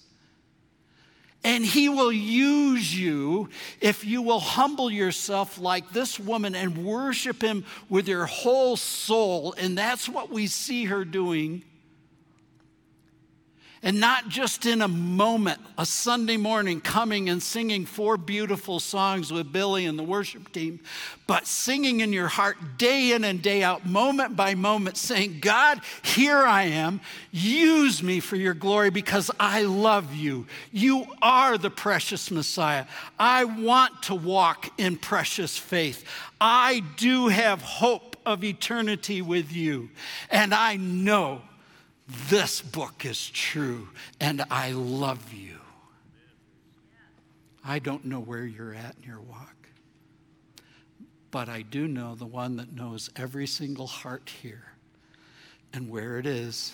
And 1.44 1.66
he 1.66 1.90
will 1.90 2.12
use 2.12 2.98
you 2.98 3.50
if 3.82 4.06
you 4.06 4.22
will 4.22 4.40
humble 4.40 4.90
yourself 4.90 5.58
like 5.58 5.92
this 5.92 6.20
woman 6.20 6.56
and 6.56 6.86
worship 6.86 7.42
him 7.42 7.66
with 7.90 8.08
your 8.08 8.26
whole 8.26 8.78
soul. 8.78 9.54
And 9.58 9.78
that's 9.78 10.08
what 10.08 10.32
we 10.32 10.48
see 10.48 10.86
her 10.86 11.04
doing 11.04 11.64
and 13.84 14.00
not 14.00 14.30
just 14.30 14.66
in 14.66 14.82
a 14.82 14.88
moment, 14.88 15.60
a 15.78 15.86
Sunday 15.86 16.38
morning 16.38 16.80
coming 16.80 17.30
and 17.30 17.44
singing 17.44 17.86
four 17.86 18.16
beautiful 18.16 18.80
songs 18.80 19.32
with 19.32 19.52
Billy 19.52 19.86
and 19.86 20.00
the 20.00 20.04
worship 20.04 20.54
team, 20.54 20.80
but 21.28 21.46
singing 21.46 22.00
in 22.00 22.14
your 22.14 22.30
heart 22.30 22.56
day 22.78 23.12
in 23.12 23.26
and 23.26 23.42
day 23.42 23.62
out, 23.62 23.86
moment 23.86 24.38
by 24.38 24.56
moment, 24.56 24.96
saying, 24.96 25.40
God, 25.42 25.82
here 26.02 26.38
I 26.38 26.64
am. 26.64 27.02
Use 27.32 28.02
me 28.02 28.22
for 28.22 28.38
your 28.38 28.54
glory 28.54 28.90
because 28.90 29.30
I 29.38 29.64
love 29.64 30.16
you. 30.16 30.48
You 30.72 31.06
are 31.22 31.58
the 31.58 31.70
precious 31.70 32.32
Messiah. 32.32 32.86
I 33.20 33.44
want 33.44 34.04
to 34.04 34.16
walk 34.16 34.72
in 34.80 34.96
precious 34.96 35.58
faith. 35.58 36.06
I 36.40 36.84
do 36.96 37.28
have 37.28 37.62
hope 37.62 38.16
of 38.26 38.46
eternity 38.46 39.22
with 39.22 39.52
you. 39.52 39.90
And 40.30 40.54
I 40.54 40.78
know 40.78 41.42
this 42.30 42.62
book 42.62 43.06
is 43.06 43.30
true 43.30 43.90
and 44.20 44.44
I 44.50 44.72
love 44.72 45.34
you. 45.34 45.58
I 47.66 47.80
don't 47.80 48.06
know 48.06 48.20
where 48.20 48.46
you're 48.46 48.74
at 48.74 48.96
in 49.02 49.08
your 49.08 49.22
walk, 49.22 49.56
but 51.32 51.48
I 51.48 51.62
do 51.62 51.88
know 51.88 52.16
the 52.16 52.26
one 52.26 52.58
that 52.58 52.74
knows 52.74 53.10
every 53.16 53.48
single 53.48 53.88
heart 53.88 54.32
here 54.42 54.66
and 55.72 55.90
where 55.90 56.20
it 56.20 56.26
is 56.26 56.74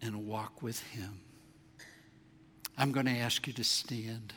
and 0.00 0.26
walk 0.26 0.62
with 0.62 0.80
him. 0.80 1.20
I'm 2.76 2.92
going 2.92 3.06
to 3.06 3.12
ask 3.12 3.46
you 3.46 3.52
to 3.54 3.64
stand. 3.64 4.32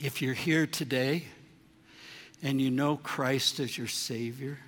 If 0.00 0.20
you're 0.20 0.34
here 0.34 0.66
today 0.66 1.24
and 2.42 2.60
you 2.60 2.70
know 2.70 2.96
Christ 2.96 3.60
as 3.60 3.78
your 3.78 3.86
Savior, 3.86 4.58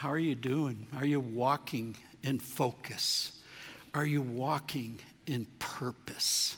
how 0.00 0.08
are 0.08 0.18
you 0.18 0.34
doing? 0.34 0.86
Are 0.96 1.04
you 1.04 1.20
walking 1.20 1.94
in 2.22 2.38
focus? 2.38 3.32
Are 3.92 4.06
you 4.06 4.22
walking 4.22 4.98
in 5.26 5.46
purpose? 5.58 6.56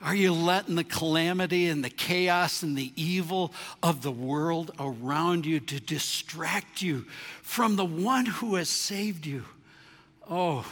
Are 0.00 0.14
you 0.14 0.32
letting 0.32 0.76
the 0.76 0.84
calamity 0.84 1.66
and 1.66 1.84
the 1.84 1.90
chaos 1.90 2.62
and 2.62 2.74
the 2.74 2.90
evil 2.96 3.52
of 3.82 4.00
the 4.00 4.10
world 4.10 4.70
around 4.80 5.44
you 5.44 5.60
to 5.60 5.78
distract 5.78 6.80
you 6.80 7.04
from 7.42 7.76
the 7.76 7.84
one 7.84 8.24
who 8.24 8.54
has 8.54 8.70
saved 8.70 9.26
you? 9.26 9.44
Oh, 10.26 10.64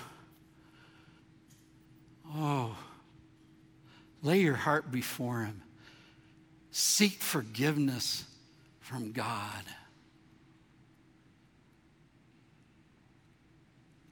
oh. 2.35 2.75
Lay 4.23 4.41
your 4.41 4.55
heart 4.55 4.91
before 4.91 5.43
Him. 5.43 5.61
Seek 6.71 7.21
forgiveness 7.21 8.25
from 8.81 9.13
God. 9.13 9.63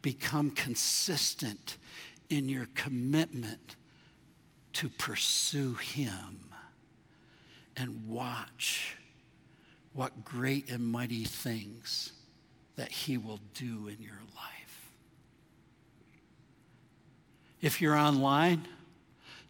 Become 0.05 0.51
consistent 0.51 1.79
in 2.29 2.47
your 2.47 2.67
commitment 2.75 3.77
to 4.75 4.91
pursue 4.91 5.77
Him 5.77 6.41
and 7.75 8.07
watch 8.07 8.99
what 9.95 10.23
great 10.23 10.71
and 10.71 10.85
mighty 10.85 11.25
things 11.25 12.13
that 12.77 12.93
He 12.93 13.17
will 13.17 13.41
do 13.55 13.89
in 13.89 13.97
your 14.03 14.21
life. 14.37 14.91
If 17.63 17.81
you're 17.81 17.97
online, 17.97 18.69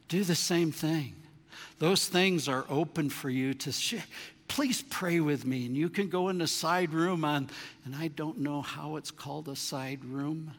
do 0.07 0.23
the 0.23 0.37
same 0.37 0.71
thing. 0.71 1.17
Those 1.81 2.07
things 2.07 2.49
are 2.49 2.65
open 2.71 3.11
for 3.11 3.29
you 3.29 3.55
to. 3.55 3.73
Please 4.49 4.83
pray 4.83 5.21
with 5.21 5.45
me, 5.45 5.67
and 5.67 5.77
you 5.77 5.89
can 5.89 6.09
go 6.09 6.29
in 6.29 6.39
the 6.39 6.47
side 6.47 6.93
room 6.93 7.25
on, 7.25 7.49
and 7.85 7.95
I 7.97 8.09
don't 8.09 8.39
know 8.39 8.63
how 8.63 8.97
it's 8.97 9.11
called 9.11 9.49
a 9.49 9.57
side 9.57 10.05
room, 10.05 10.53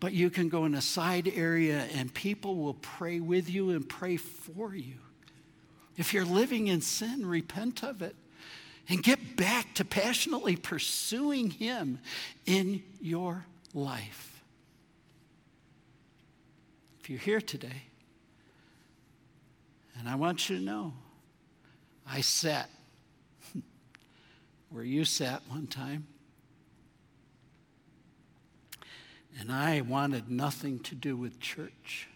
but 0.00 0.12
you 0.12 0.30
can 0.30 0.48
go 0.48 0.64
in 0.64 0.74
a 0.74 0.80
side 0.80 1.30
area 1.34 1.86
and 1.94 2.12
people 2.12 2.56
will 2.56 2.74
pray 2.74 3.20
with 3.20 3.48
you 3.48 3.70
and 3.70 3.88
pray 3.88 4.16
for 4.16 4.74
you. 4.74 4.94
If 5.96 6.12
you're 6.12 6.24
living 6.24 6.68
in 6.68 6.82
sin, 6.82 7.26
repent 7.26 7.82
of 7.82 8.02
it 8.02 8.14
and 8.88 9.02
get 9.02 9.36
back 9.36 9.74
to 9.74 9.84
passionately 9.84 10.56
pursuing 10.56 11.50
Him 11.50 11.98
in 12.44 12.82
your 13.00 13.46
life. 13.74 14.42
If 17.00 17.10
you're 17.10 17.18
here 17.18 17.40
today, 17.40 17.82
and 19.98 20.08
I 20.08 20.14
want 20.16 20.50
you 20.50 20.58
to 20.58 20.62
know, 20.62 20.92
I 22.06 22.20
sat 22.20 22.68
where 24.76 24.84
you 24.84 25.06
sat 25.06 25.40
one 25.48 25.66
time. 25.66 26.06
And 29.40 29.50
I 29.50 29.80
wanted 29.80 30.30
nothing 30.30 30.80
to 30.80 30.94
do 30.94 31.16
with 31.16 31.40
church. 31.40 32.08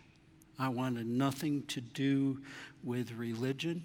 I 0.58 0.68
wanted 0.68 1.06
nothing 1.06 1.62
to 1.68 1.80
do 1.80 2.42
with 2.84 3.12
religion. 3.12 3.84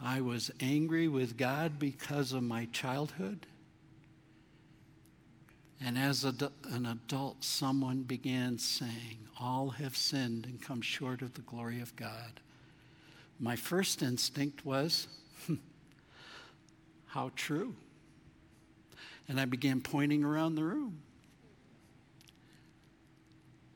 I 0.00 0.20
was 0.20 0.52
angry 0.60 1.08
with 1.08 1.36
God 1.36 1.80
because 1.80 2.32
of 2.32 2.44
my 2.44 2.66
childhood. 2.66 3.44
And 5.80 5.98
as 5.98 6.24
a, 6.24 6.32
an 6.70 6.86
adult, 6.86 7.42
someone 7.42 8.02
began 8.02 8.58
saying, 8.58 9.18
All 9.40 9.70
have 9.70 9.96
sinned 9.96 10.46
and 10.46 10.62
come 10.62 10.80
short 10.80 11.22
of 11.22 11.34
the 11.34 11.40
glory 11.40 11.80
of 11.80 11.96
God. 11.96 12.38
My 13.40 13.56
first 13.56 14.00
instinct 14.00 14.64
was, 14.64 15.08
How 17.08 17.30
true. 17.36 17.74
And 19.28 19.40
I 19.40 19.44
began 19.44 19.80
pointing 19.80 20.24
around 20.24 20.54
the 20.54 20.64
room. 20.64 21.00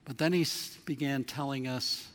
But 0.04 0.18
then 0.18 0.32
he 0.32 0.46
began 0.84 1.24
telling 1.24 1.66
us, 1.66 2.08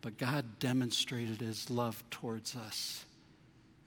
but 0.00 0.18
God 0.18 0.58
demonstrated 0.58 1.40
his 1.40 1.70
love 1.70 2.02
towards 2.10 2.56
us. 2.56 3.04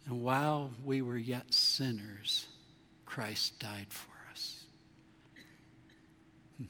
And 0.06 0.24
while 0.24 0.72
we 0.84 1.02
were 1.02 1.18
yet 1.18 1.54
sinners, 1.54 2.48
Christ 3.06 3.60
died 3.60 3.88
for 3.90 4.12
us. 4.32 4.64
Hmm. 6.58 6.66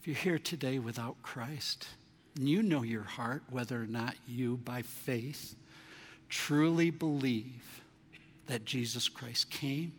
If 0.00 0.06
you're 0.06 0.16
here 0.16 0.38
today 0.38 0.78
without 0.78 1.22
Christ, 1.22 1.88
and 2.36 2.48
you 2.48 2.62
know 2.62 2.82
your 2.82 3.02
heart 3.02 3.42
whether 3.50 3.80
or 3.80 3.86
not 3.86 4.14
you, 4.26 4.56
by 4.58 4.82
faith, 4.82 5.54
truly 6.28 6.90
believe 6.90 7.82
that 8.46 8.64
Jesus 8.64 9.08
Christ 9.08 9.50
came 9.50 9.92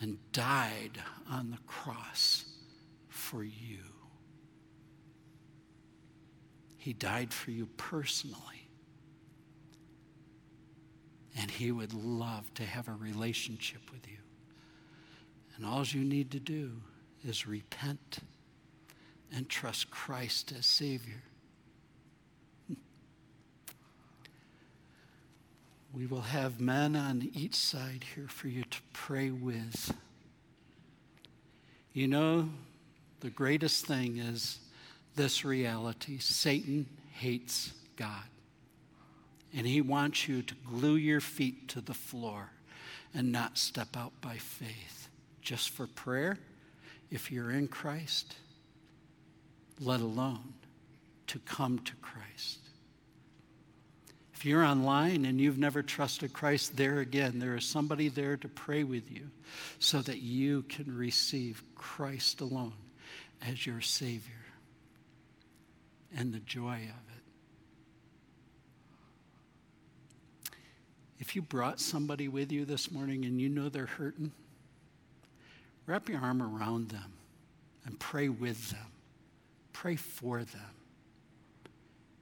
and 0.00 0.18
died 0.32 1.00
on 1.30 1.50
the 1.50 1.58
cross 1.66 2.44
for 3.08 3.42
you. 3.42 3.78
He 6.76 6.92
died 6.94 7.32
for 7.32 7.50
you 7.50 7.66
personally. 7.76 8.36
And 11.38 11.50
He 11.50 11.70
would 11.70 11.92
love 11.92 12.52
to 12.54 12.64
have 12.64 12.88
a 12.88 12.92
relationship 12.92 13.82
with 13.92 14.08
you. 14.08 14.16
And 15.56 15.66
all 15.66 15.84
you 15.84 16.02
need 16.02 16.30
to 16.30 16.40
do 16.40 16.72
is 17.22 17.46
repent 17.46 18.18
and 19.32 19.48
trust 19.48 19.90
Christ 19.90 20.52
as 20.58 20.66
Savior. 20.66 21.22
We 25.92 26.06
will 26.06 26.20
have 26.20 26.60
men 26.60 26.94
on 26.94 27.30
each 27.34 27.56
side 27.56 28.04
here 28.14 28.28
for 28.28 28.48
you 28.48 28.62
to 28.62 28.78
pray 28.92 29.30
with. 29.30 29.92
You 31.92 32.06
know, 32.06 32.48
the 33.20 33.30
greatest 33.30 33.86
thing 33.86 34.18
is 34.18 34.60
this 35.16 35.44
reality 35.44 36.18
Satan 36.18 36.86
hates 37.12 37.72
God. 37.96 38.24
And 39.52 39.66
he 39.66 39.80
wants 39.80 40.28
you 40.28 40.42
to 40.42 40.54
glue 40.64 40.94
your 40.94 41.20
feet 41.20 41.68
to 41.70 41.80
the 41.80 41.94
floor 41.94 42.50
and 43.12 43.32
not 43.32 43.58
step 43.58 43.96
out 43.96 44.12
by 44.20 44.36
faith. 44.36 45.08
Just 45.42 45.70
for 45.70 45.88
prayer, 45.88 46.38
if 47.10 47.32
you're 47.32 47.50
in 47.50 47.66
Christ, 47.66 48.36
let 49.80 50.00
alone 50.00 50.54
to 51.26 51.40
come 51.40 51.80
to 51.80 51.92
Christ. 51.96 52.59
If 54.40 54.46
you're 54.46 54.64
online 54.64 55.26
and 55.26 55.38
you've 55.38 55.58
never 55.58 55.82
trusted 55.82 56.32
Christ, 56.32 56.74
there 56.74 57.00
again, 57.00 57.38
there 57.40 57.56
is 57.56 57.66
somebody 57.66 58.08
there 58.08 58.38
to 58.38 58.48
pray 58.48 58.84
with 58.84 59.12
you 59.12 59.28
so 59.78 60.00
that 60.00 60.22
you 60.22 60.62
can 60.62 60.96
receive 60.96 61.62
Christ 61.74 62.40
alone 62.40 62.72
as 63.46 63.66
your 63.66 63.82
Savior 63.82 64.46
and 66.16 66.32
the 66.32 66.38
joy 66.38 66.76
of 66.76 66.88
it. 70.48 70.54
If 71.18 71.36
you 71.36 71.42
brought 71.42 71.78
somebody 71.78 72.26
with 72.26 72.50
you 72.50 72.64
this 72.64 72.90
morning 72.90 73.26
and 73.26 73.38
you 73.38 73.50
know 73.50 73.68
they're 73.68 73.84
hurting, 73.84 74.32
wrap 75.84 76.08
your 76.08 76.22
arm 76.22 76.40
around 76.40 76.88
them 76.88 77.12
and 77.84 78.00
pray 78.00 78.30
with 78.30 78.70
them. 78.70 78.86
Pray 79.74 79.96
for 79.96 80.38
them. 80.38 80.74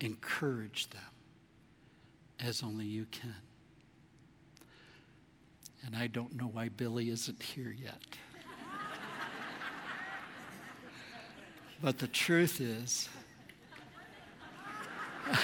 Encourage 0.00 0.90
them 0.90 1.07
as 2.48 2.62
only 2.62 2.86
you 2.86 3.04
can. 3.10 3.34
And 5.84 5.94
I 5.94 6.06
don't 6.06 6.34
know 6.34 6.46
why 6.46 6.70
Billy 6.70 7.10
isn't 7.10 7.42
here 7.42 7.76
yet. 7.78 8.00
But 11.80 11.98
the 11.98 12.08
truth 12.08 12.60
is, 12.60 13.08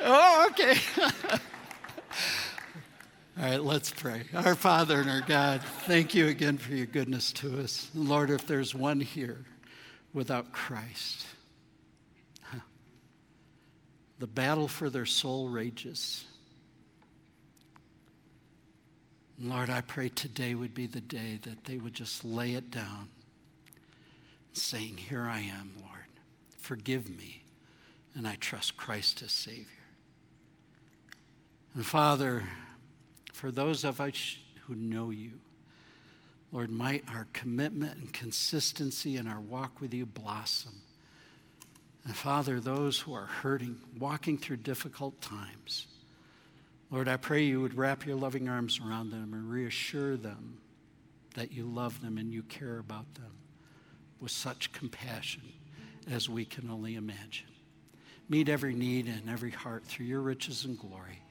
oh, 0.00 0.48
okay. 0.50 0.74
All 3.38 3.44
right, 3.44 3.62
let's 3.62 3.92
pray. 3.92 4.24
Our 4.34 4.56
Father 4.56 5.00
and 5.00 5.08
our 5.08 5.20
God, 5.20 5.62
thank 5.86 6.16
you 6.16 6.26
again 6.26 6.58
for 6.58 6.72
your 6.72 6.86
goodness 6.86 7.32
to 7.34 7.60
us. 7.60 7.88
Lord, 7.94 8.30
if 8.30 8.44
there's 8.48 8.74
one 8.74 8.98
here 8.98 9.44
without 10.12 10.50
Christ, 10.50 11.24
the 14.18 14.26
battle 14.26 14.68
for 14.68 14.90
their 14.90 15.06
soul 15.06 15.48
rages. 15.48 16.24
Lord, 19.40 19.70
I 19.70 19.80
pray 19.82 20.08
today 20.08 20.54
would 20.54 20.74
be 20.74 20.86
the 20.86 21.00
day 21.00 21.38
that 21.42 21.64
they 21.64 21.78
would 21.78 21.94
just 21.94 22.24
lay 22.24 22.54
it 22.54 22.70
down, 22.70 23.08
saying, 24.52 24.96
Here 24.96 25.26
I 25.26 25.40
am, 25.40 25.74
Lord. 25.80 25.92
Forgive 26.56 27.08
me. 27.08 27.44
And 28.14 28.26
I 28.26 28.34
trust 28.34 28.76
Christ 28.76 29.22
as 29.22 29.30
Savior. 29.30 29.66
And 31.74 31.86
Father, 31.86 32.42
for 33.32 33.52
those 33.52 33.84
of 33.84 34.00
us 34.00 34.38
who 34.62 34.74
know 34.74 35.10
you, 35.10 35.32
Lord, 36.50 36.70
might 36.70 37.04
our 37.08 37.28
commitment 37.32 37.96
and 37.98 38.12
consistency 38.12 39.16
in 39.16 39.28
our 39.28 39.40
walk 39.40 39.80
with 39.80 39.94
you 39.94 40.06
blossom. 40.06 40.82
And 42.04 42.16
Father, 42.16 42.60
those 42.60 42.98
who 43.00 43.12
are 43.14 43.26
hurting, 43.26 43.76
walking 43.98 44.38
through 44.38 44.58
difficult 44.58 45.20
times, 45.20 45.86
Lord, 46.90 47.08
I 47.08 47.18
pray 47.18 47.44
you 47.44 47.60
would 47.60 47.74
wrap 47.74 48.06
your 48.06 48.16
loving 48.16 48.48
arms 48.48 48.80
around 48.80 49.10
them 49.10 49.34
and 49.34 49.50
reassure 49.50 50.16
them 50.16 50.58
that 51.34 51.52
you 51.52 51.64
love 51.64 52.00
them 52.00 52.16
and 52.16 52.32
you 52.32 52.42
care 52.42 52.78
about 52.78 53.14
them 53.14 53.32
with 54.20 54.30
such 54.30 54.72
compassion 54.72 55.42
as 56.10 56.28
we 56.28 56.44
can 56.44 56.70
only 56.70 56.94
imagine. 56.94 57.46
Meet 58.28 58.48
every 58.48 58.74
need 58.74 59.06
and 59.06 59.28
every 59.28 59.50
heart 59.50 59.84
through 59.84 60.06
your 60.06 60.20
riches 60.20 60.64
and 60.64 60.78
glory, 60.78 61.22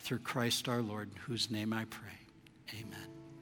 through 0.00 0.18
Christ 0.18 0.68
our 0.68 0.82
Lord, 0.82 1.10
in 1.10 1.16
whose 1.22 1.50
name 1.50 1.72
I 1.72 1.84
pray. 1.84 2.18
Amen. 2.80 3.13